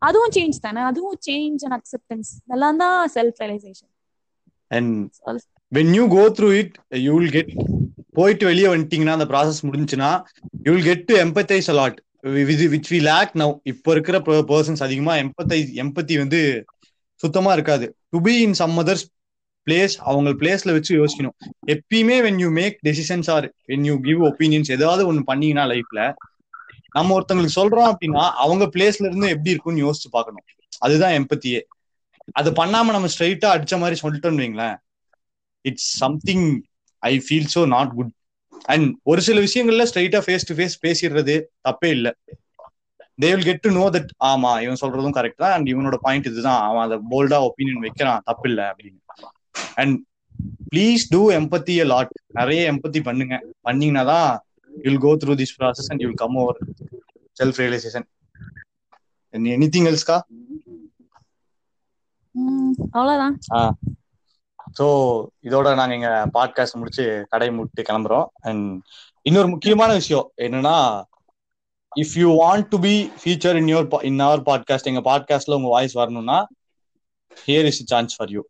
அதுவும் 0.09 0.33
சேஞ்ச் 0.37 0.59
தானே 0.67 0.83
அதுவும் 0.91 1.19
சேஞ்ச் 1.27 1.63
அண்ட் 1.67 1.77
அக்செப்டன்ஸ் 1.79 2.31
இதெல்லாம் 2.45 2.79
தான் 2.83 2.99
self 3.17 3.41
realization 3.43 3.91
and 4.71 4.95
when 5.73 5.93
you 5.99 6.05
go 6.15 6.23
through 6.39 6.49
it 6.61 6.75
you 7.07 7.15
will 7.19 7.35
get 7.37 7.51
போயிட்டு 8.19 8.45
வெளியே 8.51 8.69
வந்துட்டீங்கன்னா 8.73 9.17
அந்த 9.19 9.27
process 9.33 9.61
முடிஞ்சுன்னா 9.67 10.11
you 10.67 10.73
will 10.75 10.89
get 10.89 11.05
to 11.11 11.17
empathize 11.25 11.69
a lot 11.75 11.99
which 12.25 12.91
we 12.95 12.99
lack 13.11 13.33
now 13.43 13.55
இப்போ 13.73 13.91
இருக்கிற 13.97 14.19
பர்சன்ஸ் 14.51 14.83
அதிகமா 14.87 15.15
எம்பத்தை 15.23 15.59
எம்பத்தி 15.83 16.17
வந்து 16.23 16.41
சுத்தமா 17.23 17.53
இருக்காது. 17.53 17.87
To 18.13 18.19
be 18.21 18.35
in 18.43 18.57
some 18.61 18.77
others 18.83 19.07
place 19.67 19.95
அவங்க 20.11 20.31
பிளேஸ்ல 20.41 20.73
வச்சு 20.77 20.93
யோசிக்கணும். 21.01 21.35
எப்பயுமே 21.75 22.17
when 22.27 22.39
you 22.43 22.51
make 22.59 22.77
decisions 22.87 23.29
or 23.31 23.47
when 23.71 23.85
you 23.89 23.95
give 24.07 24.21
opinions 24.29 24.71
ஏதாவது 24.77 25.03
ஒன்று 25.07 25.23
பண்ணீங்கன்னா 25.31 25.65
லைஃப்ல 25.73 26.03
நம்ம 26.97 27.17
ஒருத்தங்களுக்கு 27.19 27.59
சொல்றோம் 27.61 27.91
அப்படின்னா 27.91 28.23
அவங்க 28.45 28.65
பிளேஸ்ல 28.75 29.09
இருந்து 29.09 29.29
எப்படி 29.35 29.53
இருக்கும்னு 29.55 29.85
யோசிச்சு 29.87 30.09
பார்க்கணும். 30.11 30.47
அதுதான் 30.79 31.17
எம்பத்தியே 31.19 31.61
அது 32.41 32.51
பண்ணாம 32.51 32.93
நம்ம 32.97 33.11
ஸ்ட்ரைட்டா 33.15 33.49
அடிச்ச 33.57 33.75
மாதிரி 33.79 33.97
சொல்லிட்டோம்னு 34.03 34.43
வைங்களேன் 34.45 34.77
it's 35.65 35.91
something 36.03 36.47
I 37.03 37.13
feel 37.27 37.51
so 37.55 37.63
not 37.67 37.93
good 37.95 38.13
and 38.73 38.87
ஒரு 39.11 39.21
சில 39.27 39.39
விஷயங்கள்ல 39.47 39.85
ஸ்ட்ரைட்டா 39.91 40.21
ஃபேஸ் 40.27 40.47
டு 40.49 40.55
ஃபேஸ் 40.59 40.77
பேசிடுறது 40.85 41.35
தப்பே 41.69 41.91
இல்லை. 41.97 42.13
They 43.23 43.29
will 43.33 43.49
get 43.49 43.65
to 43.67 43.71
know 43.79 43.87
that 43.97 44.11
ஆமா 44.31 44.51
இவன் 44.65 44.81
சொல்றதும் 44.83 45.17
கரெக்ட் 45.19 45.43
தான். 45.45 45.55
அண்ட் 45.57 45.71
இவனோட 45.73 45.97
பாயிண்ட் 46.07 46.29
இதுதான். 46.31 46.61
அவன் 46.69 46.85
அதை 46.87 46.99
போல்டா 47.13 47.39
ஒப்பீனியன் 47.49 47.83
வைக்கிறான். 47.87 48.23
தப்பு 48.31 48.49
இல்லை 48.51 48.65
அப்படின்னு. 48.73 49.01
And 49.83 49.97
please 50.71 51.03
do 51.15 51.23
empathy 51.39 51.75
a 51.85 51.87
lot 51.93 52.15
நிறைய 52.39 52.61
எம்பத்தி 52.73 53.01
பண்ணுங்க. 53.09 53.37
பண்ணீங்கன்னா 53.69 54.05
தான் 54.13 54.29
you'll 54.73 55.03
go 55.07 55.13
through 55.23 55.35
this 55.43 55.57
process 55.59 55.91
and 55.93 56.05
you'll 56.05 56.19
come 56.23 56.39
over 56.43 56.61
self 57.41 57.61
realization 57.63 58.07
anything 59.75 59.89
எல்ஸ்கா 59.91 60.17
um 62.35 62.75
அவ்வளவுதான். 62.97 63.35
ஸோ 64.79 64.87
இதோட 65.43 65.75
நாங்க 65.75 65.95
எங்க 65.95 66.11
பாட்காஸ்ட் 66.35 66.79
முடிச்சு 66.79 67.27
கடை 67.29 67.51
மூட்டு 67.51 67.83
கிளம்புறோம். 67.83 68.27
அண்ட் 68.41 68.67
இன்னொரு 69.27 69.49
முக்கியமான 69.49 69.93
விஷயம் 69.93 70.33
என்னன்னா 70.37 70.77
if 71.93 72.15
you 72.15 72.29
want 72.43 72.69
to 72.69 72.79
be 72.79 72.95
feature 73.21 73.57
in 73.57 73.71
your 73.75 73.89
in 74.03 74.21
our 74.21 74.43
podcast 74.43 74.91
எங்க 74.93 75.03
பாட்காஸ்ட்ல 75.11 75.55
உங்க 75.55 75.69
வாய்ஸ் 75.69 75.93
வரணும்னா 75.93 76.39
here 77.47 77.69
is 77.71 77.83
chance 77.85 78.17
for 78.17 78.31
you 78.31 78.43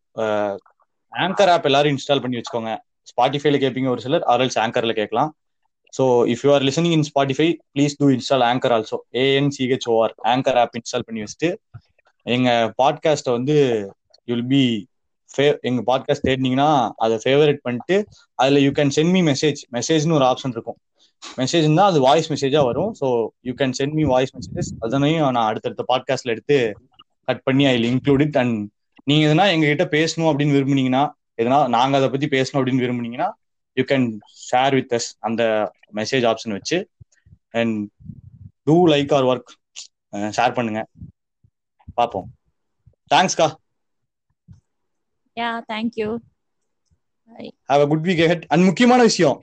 Anchor 1.12 1.50
app 1.50 1.64
எல்லாரும் 1.64 1.92
இன்ஸ்டால் 1.92 2.22
பண்ணி 2.22 2.37
வச்சுக்கோங்க. 2.37 2.72
ஸ்பாட்டிஃபைல 3.11 3.59
கேட்பீங்க 3.62 3.88
ஒரு 3.88 4.00
சிலர் 4.00 4.24
ஆர்எல்ஸ் 4.33 4.59
ஆங்கர்ல 4.59 4.92
கேட்கலாம். 4.92 5.30
So 5.94 6.04
if 6.33 6.42
you 6.44 6.50
are 6.54 6.62
listening 6.62 6.94
in 6.98 7.06
Spotify 7.11 7.48
please 7.74 7.96
do 7.98 8.09
install 8.09 8.44
Anchor 8.50 8.74
also 8.76 8.98
A N C H O R 9.22 10.14
Anchor 10.24 10.59
app 10.62 10.76
install 10.78 11.06
பண்ணி 11.06 11.22
வச்சுட்டு 11.22 11.50
எங்க 12.26 12.50
பாட்காஸ்ட்டை 12.83 13.33
வந்து 13.38 13.56
யுல் 14.28 14.46
பி 14.46 14.62
எங்க 15.38 15.80
பாட்காஸ்ட் 15.90 16.26
தேடினீங்கன்னா 16.28 16.90
அதை 16.96 17.18
ஃபேவரட் 17.24 17.60
பண்ணிட்டு 17.62 18.06
அதுல 18.34 18.58
you 18.58 18.70
can 18.70 18.92
send 18.96 19.10
me 19.10 19.22
message 19.22 19.60
மெசேஜ்னு 19.72 20.12
ஒரு 20.12 20.24
ஆப்ஷன் 20.24 20.54
இருக்கும். 20.56 20.78
மெசேஜ் 21.36 21.74
தான் 21.74 21.90
அது 21.90 22.00
வாய்ஸ் 22.00 22.32
மெசேஜா 22.32 22.64
வரும். 22.64 22.94
So 23.00 23.28
you 23.40 23.52
can 23.52 23.74
send 23.78 23.92
me 23.92 24.04
voice 24.04 24.32
messages 24.36 24.70
அதனையும் 24.80 25.30
நான் 25.30 25.46
அடுத்தடுத்த 25.46 25.84
பாட்காஸ்ட்ல 25.92 26.34
எடுத்து 26.34 26.74
கட் 27.24 27.42
பண்ணி 27.42 27.66
ஐ 27.66 27.74
இன்க்ளூட் 27.92 28.20
இட் 28.20 28.36
அண்ட் 28.36 28.68
நீங்க 29.04 29.28
எதுனா 29.28 29.46
எங்ககிட்ட 29.54 29.86
பேசணும் 29.96 30.30
அப்படின்னு 30.30 30.56
விரும்புனீங்கன்னா 30.58 31.08
எதனா 31.42 31.68
நாங்க 31.68 31.96
அதை 31.96 32.08
பத்தி 32.08 32.26
பேசணும் 32.26 32.58
அப்படின்னு 32.60 32.84
விரும்புனீங்கன்னா 32.86 33.30
you 33.76 33.84
can 33.84 34.18
share 34.50 34.74
with 34.74 34.94
us 34.94 35.08
அந்த 35.20 35.72
மெசேஜ் 35.94 36.26
ஆப்ஷன் 36.30 36.56
வச்சு. 36.58 36.90
And 37.50 37.88
do 38.64 38.88
like 38.88 39.14
or 39.14 39.24
work 39.24 39.50
share 40.12 40.54
பண்ணுங்க. 40.54 40.86
பார்ப்போம். 41.94 42.28
தேங்க்ஸ்கா 43.14 43.48
yeah 45.40 45.50
thank you 45.72 46.09
have 47.70 47.85
a 47.85 47.87
good 47.87 48.07
week 48.09 48.22
head 48.33 48.46
and 48.48 48.64
முக்கியமான 48.64 49.00
விஷயம் 49.03 49.38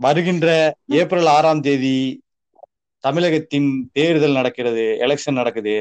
வருகின்ற 0.00 0.48
ஏப்ரல் 0.98 1.30
ஆறாம் 1.36 1.60
தேதி 1.60 1.96
தமிழகத்தின் 3.04 3.68
தேர்தல் 3.92 4.32
நடக்கிறது 4.32 4.84
எலெக்ஷன் 5.06 5.38
நடக்குது. 5.40 5.74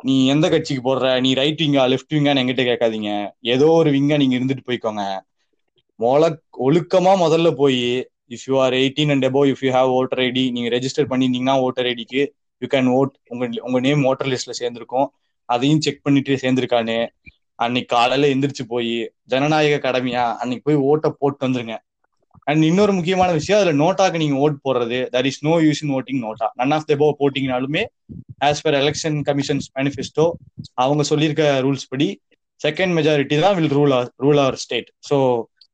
நீ 0.00 0.14
எந்த 0.26 0.46
கட்சிக்கு 0.48 0.82
போடுற? 0.82 1.20
நீ 1.20 1.30
ரைட் 1.34 1.62
விங்கா 1.62 1.84
லெஃப்ட் 1.92 2.14
விங்கான்னு 2.14 2.42
எங்கிட்ட 2.42 2.64
கேட்காதீங்க. 2.64 3.10
ஏதோ 3.54 3.68
ஒரு 3.70 3.90
விங்கா 3.90 4.16
நீங்க 4.16 4.36
இருந்துட்டு 4.38 4.66
போய்க்கோங்க. 4.66 5.04
மொள 6.00 6.22
ஒழுக்கமா 6.66 7.12
முதல்ல 7.24 7.50
போய் 7.54 7.80
if 8.30 8.46
you 8.48 8.54
are 8.60 8.72
eighteen 8.72 9.10
and 9.10 9.24
above 9.24 9.50
if 9.52 9.62
you 9.62 9.70
have 9.72 9.90
voter 9.98 10.18
ID 10.18 10.44
நீங்க 10.50 10.68
ரெஜிஸ்டர் 10.76 11.10
பண்ணியிருந்தீங்கன்னா 11.10 11.56
ஓட்டர் 11.66 11.86
ஐடிக்கு 11.86 12.22
யூ 12.62 12.68
கேன் 12.74 12.90
ஓட் 12.98 13.14
உங்க 13.28 13.46
உங்க 13.62 13.80
நேம் 13.80 14.04
ஓட்டர் 14.04 14.30
லிஸ்ட்ல 14.32 14.54
சேர்ந்திருக்கும். 14.60 15.08
அதையும் 15.48 15.80
செக் 15.80 16.02
பண்ணிட்டு 16.02 16.34
சேர்ந்திருக்கானு. 16.34 16.98
அன்னைக்கு 17.58 17.90
காலையில 17.96 18.30
எந்திரிச்சு 18.34 18.64
போய் 18.72 18.94
ஜனநாயக 19.32 19.76
கடமையா? 19.86 20.24
அன்னைக்கு 20.40 20.64
போய் 20.68 20.84
ஓட்டை 20.90 21.10
போட்டு 21.18 21.46
வந்துருங்க. 21.46 21.76
அண்ட் 22.50 22.62
இன்னொரு 22.68 22.92
முக்கியமான 22.92 23.30
விஷயம் 23.36 23.58
அதுல 23.58 23.72
நோட்டாக்கு 23.82 24.18
நீங்க 24.22 24.36
ஓட் 24.44 24.56
போடுறது. 24.66 24.98
That 25.14 25.28
is 25.30 25.40
no 25.48 25.54
use 25.66 25.80
in 25.84 25.92
voting 25.98 26.20
NOTA. 26.24 26.48
None 26.60 26.74
of 26.76 26.86
தபோ 26.90 27.08
போட்டிங்கனாலுமே 27.20 27.82
as 28.48 28.62
per 28.64 28.76
election 28.80 29.16
commission's 29.28 29.68
manifesto 29.78 30.26
அவங்க 30.84 31.02
சொல்லியிருக்க 31.10 31.44
ரூல்ஸ் 31.66 31.88
படி 31.92 32.08
செகண்ட் 32.60 32.94
மெஜாரிட்டி 32.98 33.36
தான் 33.44 33.56
will 33.58 33.74
rule 33.78 33.94
rule 34.24 34.40
our 34.44 34.58
state 34.64 34.88
so 35.10 35.16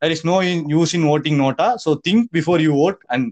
that 0.03 0.15
is 0.17 0.27
no 0.33 0.37
use 0.75 0.95
in 0.99 1.07
voting 1.15 1.39
NOTA. 1.45 1.69
So 1.85 1.93
think 2.09 2.27
before 2.37 2.63
you 2.67 2.75
vote 2.87 3.01
and 3.15 3.27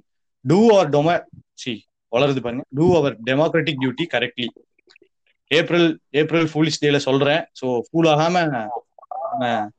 do 0.45 0.59
our 0.75 0.91
டொம 0.97 1.19
சி 1.63 1.75
வளருது 2.13 2.41
பாருங்க. 2.45 2.65
Do 2.79 2.87
our 2.99 3.15
democratic 3.29 3.81
duty 3.83 4.05
correctly 4.15 4.49
April 5.51 5.89
April 6.13 6.49
foolish 6.53 6.83
டேல 6.83 6.99
சொல்றேன். 6.99 7.43
So 7.61 7.67
pool 7.87 8.09
ஆகாம 8.09 8.45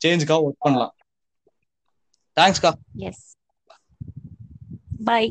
சேஞ்சுக்காக 0.03 0.43
work 0.45 0.59
பண்ணலாம். 0.59 0.93
தேங்க்ஸ்க்கா 2.37 2.71
S 3.03 3.25
by 5.01 5.23